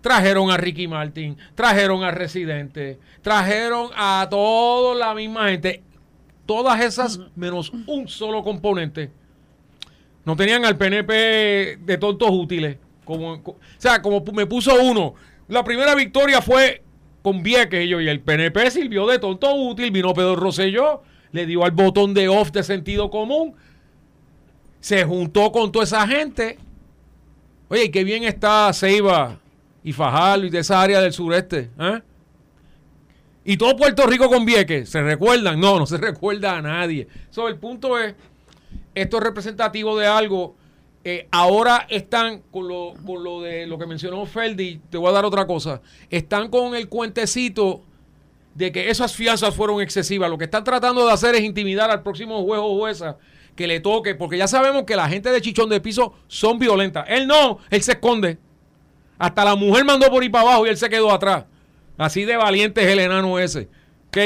Trajeron 0.00 0.50
a 0.50 0.56
Ricky 0.56 0.86
Martin, 0.86 1.36
trajeron 1.54 2.04
a 2.04 2.10
Residente, 2.10 3.00
trajeron 3.22 3.90
a 3.96 4.28
toda 4.30 4.94
la 4.94 5.14
misma 5.14 5.48
gente, 5.48 5.82
todas 6.46 6.80
esas 6.80 7.20
menos 7.36 7.72
un 7.86 8.08
solo 8.08 8.42
componente 8.42 9.10
no 10.24 10.36
tenían 10.36 10.64
al 10.64 10.76
PNP 10.76 11.78
de 11.80 11.98
tontos 11.98 12.30
útiles. 12.30 12.78
Como, 13.04 13.34
o 13.34 13.56
sea, 13.76 14.00
como 14.00 14.24
me 14.32 14.46
puso 14.46 14.74
uno. 14.82 15.14
La 15.48 15.62
primera 15.62 15.94
victoria 15.94 16.40
fue 16.40 16.82
con 17.22 17.42
Vieques 17.42 17.84
y 17.84 17.88
yo, 17.88 18.00
y 18.00 18.08
el 18.08 18.20
PNP 18.20 18.70
sirvió 18.70 19.06
de 19.06 19.18
tonto 19.18 19.54
útil. 19.54 19.90
Vino 19.90 20.14
Pedro 20.14 20.36
Rosselló, 20.36 21.02
le 21.32 21.44
dio 21.46 21.64
al 21.64 21.72
botón 21.72 22.14
de 22.14 22.28
off 22.28 22.50
de 22.52 22.62
sentido 22.62 23.10
común. 23.10 23.54
Se 24.80 25.04
juntó 25.04 25.52
con 25.52 25.70
toda 25.70 25.84
esa 25.84 26.06
gente. 26.06 26.58
Oye, 27.68 27.90
qué 27.90 28.04
bien 28.04 28.24
está 28.24 28.72
Ceiba 28.72 29.38
y 29.82 29.92
Fajardo 29.92 30.46
y 30.46 30.50
de 30.50 30.60
esa 30.60 30.80
área 30.80 31.00
del 31.00 31.12
sureste. 31.12 31.70
¿eh? 31.78 32.00
Y 33.44 33.56
todo 33.56 33.76
Puerto 33.76 34.06
Rico 34.06 34.28
con 34.28 34.44
Vieques, 34.44 34.88
¿se 34.88 35.02
recuerdan? 35.02 35.60
No, 35.60 35.78
no 35.78 35.86
se 35.86 35.96
recuerda 35.98 36.56
a 36.56 36.62
nadie. 36.62 37.06
So, 37.30 37.48
el 37.48 37.56
punto 37.56 37.98
es 37.98 38.14
esto 38.94 39.16
es 39.16 39.22
representativo 39.22 39.98
de 39.98 40.06
algo. 40.06 40.54
Eh, 41.06 41.28
ahora 41.32 41.86
están 41.90 42.42
con 42.50 42.66
lo, 42.68 42.94
con 43.04 43.22
lo 43.22 43.42
de 43.42 43.66
lo 43.66 43.78
que 43.78 43.86
mencionó 43.86 44.24
Feldi, 44.24 44.80
te 44.88 44.96
voy 44.96 45.08
a 45.08 45.12
dar 45.12 45.24
otra 45.24 45.46
cosa. 45.46 45.82
Están 46.08 46.48
con 46.48 46.74
el 46.74 46.88
cuentecito 46.88 47.82
de 48.54 48.72
que 48.72 48.88
esas 48.88 49.14
fianzas 49.14 49.54
fueron 49.54 49.82
excesivas. 49.82 50.30
Lo 50.30 50.38
que 50.38 50.44
están 50.44 50.64
tratando 50.64 51.04
de 51.06 51.12
hacer 51.12 51.34
es 51.34 51.42
intimidar 51.42 51.90
al 51.90 52.02
próximo 52.02 52.42
juez 52.44 52.60
o 52.62 52.78
jueza 52.78 53.18
que 53.54 53.66
le 53.66 53.80
toque, 53.80 54.14
porque 54.14 54.38
ya 54.38 54.48
sabemos 54.48 54.84
que 54.84 54.96
la 54.96 55.08
gente 55.08 55.30
de 55.30 55.40
Chichón 55.40 55.68
de 55.68 55.80
Piso 55.80 56.14
son 56.26 56.58
violentas. 56.58 57.04
Él 57.08 57.26
no, 57.26 57.58
él 57.70 57.82
se 57.82 57.92
esconde. 57.92 58.38
Hasta 59.18 59.44
la 59.44 59.54
mujer 59.54 59.84
mandó 59.84 60.10
por 60.10 60.24
ir 60.24 60.30
para 60.30 60.48
abajo 60.48 60.66
y 60.66 60.70
él 60.70 60.76
se 60.76 60.88
quedó 60.88 61.12
atrás. 61.12 61.44
Así 61.96 62.24
de 62.24 62.36
valiente 62.36 62.82
es 62.82 62.88
el 62.88 62.98
enano 62.98 63.38
ese. 63.38 63.68
¿Ok? 64.08 64.18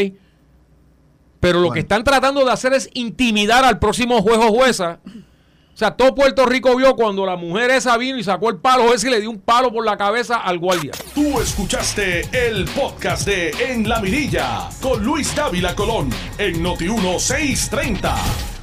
Pero 1.40 1.60
lo 1.60 1.70
que 1.70 1.80
están 1.80 2.02
tratando 2.04 2.44
de 2.44 2.50
hacer 2.50 2.72
es 2.72 2.90
intimidar 2.94 3.64
al 3.64 3.78
próximo 3.78 4.22
juez 4.22 4.38
o 4.38 4.48
jueza. 4.48 5.00
O 5.06 5.78
sea, 5.78 5.92
todo 5.92 6.12
Puerto 6.12 6.44
Rico 6.44 6.74
vio 6.74 6.96
cuando 6.96 7.24
la 7.24 7.36
mujer 7.36 7.70
esa 7.70 7.96
vino 7.96 8.18
y 8.18 8.24
sacó 8.24 8.50
el 8.50 8.56
palo 8.56 8.92
ese 8.92 9.06
y 9.06 9.10
le 9.12 9.20
dio 9.20 9.30
un 9.30 9.38
palo 9.38 9.72
por 9.72 9.86
la 9.86 9.96
cabeza 9.96 10.38
al 10.38 10.58
guardia. 10.58 10.90
Tú 11.14 11.40
escuchaste 11.40 12.22
el 12.32 12.64
podcast 12.64 13.24
de 13.28 13.50
En 13.50 13.88
la 13.88 14.00
Mirilla 14.00 14.68
con 14.82 15.04
Luis 15.04 15.32
Dávila 15.36 15.76
Colón 15.76 16.10
en 16.38 16.60
Noti 16.60 16.88
1630. 16.88 18.57